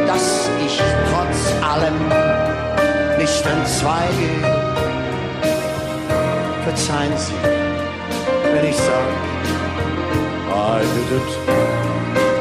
dass 0.06 0.48
ich 0.64 0.80
trotz 1.10 1.38
allem 1.62 1.98
nicht 3.18 3.44
entzweige. 3.44 4.28
Verzeihen 6.64 7.12
Sie, 7.16 7.34
wenn 8.54 8.64
ich 8.64 8.76
sag, 8.76 9.08
I 10.48 10.80
did 10.94 11.10
it 11.18 11.30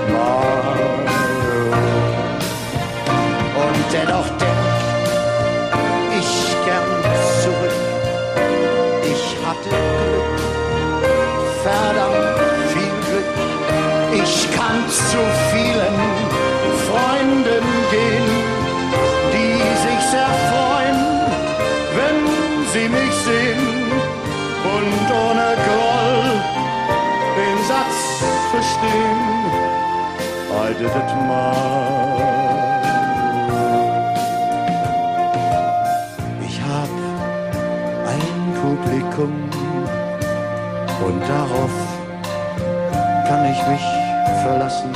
my 0.08 0.26
way. 0.88 1.26
Und 3.66 3.94
dennoch 3.94 4.35
sehen 23.36 23.92
und 24.76 25.06
ohne 25.26 25.48
Groll 25.68 26.28
den 27.40 27.58
Satz 27.72 27.98
verstehen. 28.52 29.22
I 30.68 30.74
did 30.74 30.96
it 31.02 31.12
my 31.28 32.16
Ich 36.48 36.58
hab 36.62 36.94
ein 38.14 38.32
Publikum 38.62 39.34
und 41.06 41.22
darauf 41.28 41.76
kann 43.28 43.46
ich 43.46 43.68
mich 43.68 43.86
verlassen. 44.44 44.92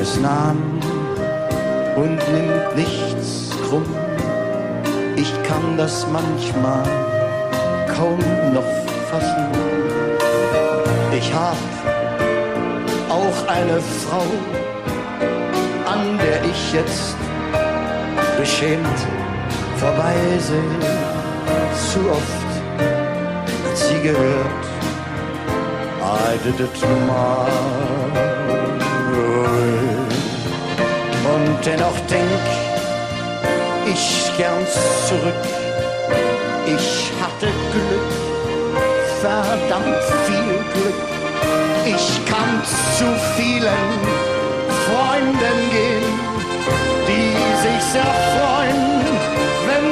Es 0.00 0.20
nahm 0.20 0.58
und 1.96 2.18
nimmt 2.32 2.76
nichts 2.76 3.50
krumm. 3.68 4.11
Ich 5.22 5.32
kann 5.44 5.76
das 5.76 6.04
manchmal 6.10 6.82
kaum 7.96 8.18
noch 8.52 8.72
fassen. 9.08 9.46
Ich 11.16 11.32
hab 11.32 11.56
auch 13.08 13.38
eine 13.46 13.80
Frau, 14.02 14.26
an 15.86 16.18
der 16.18 16.42
ich 16.50 16.72
jetzt 16.72 17.14
beschämt 18.36 19.00
vorbeisehe. 19.76 20.80
Zu 21.92 22.00
oft 22.10 22.52
hat 23.64 23.76
sie 23.76 24.02
gehört, 24.02 24.64
I 26.02 26.36
did 26.42 26.58
it 26.58 26.82
my 27.06 27.46
way. 29.12 29.82
Und 31.32 31.64
dennoch 31.64 31.98
denk 32.10 32.42
ich 32.50 32.61
gern 34.36 34.66
zurück. 35.08 35.44
Ich 36.66 37.10
hatte 37.20 37.48
Glück, 37.72 38.12
verdammt 39.20 40.02
viel 40.26 40.52
Glück. 40.72 41.00
Ich 41.84 42.24
kann 42.26 42.62
zu 42.96 43.06
vielen 43.36 43.88
Freunden 44.84 45.58
gehen, 45.70 46.12
die 47.08 47.32
sich 47.62 47.82
sehr 47.92 48.14
freuen, 48.32 48.82
wenn 49.66 49.86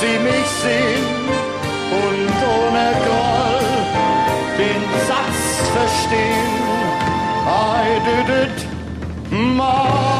sie 0.00 0.18
mich 0.28 0.48
sehen 0.62 1.06
und 2.04 2.34
ohne 2.58 2.86
Groll 3.04 3.62
den 4.58 4.82
Satz 5.08 5.40
verstehen. 5.76 6.62
I 7.44 7.98
did 8.06 8.28
it 8.30 8.66
my 9.30 10.11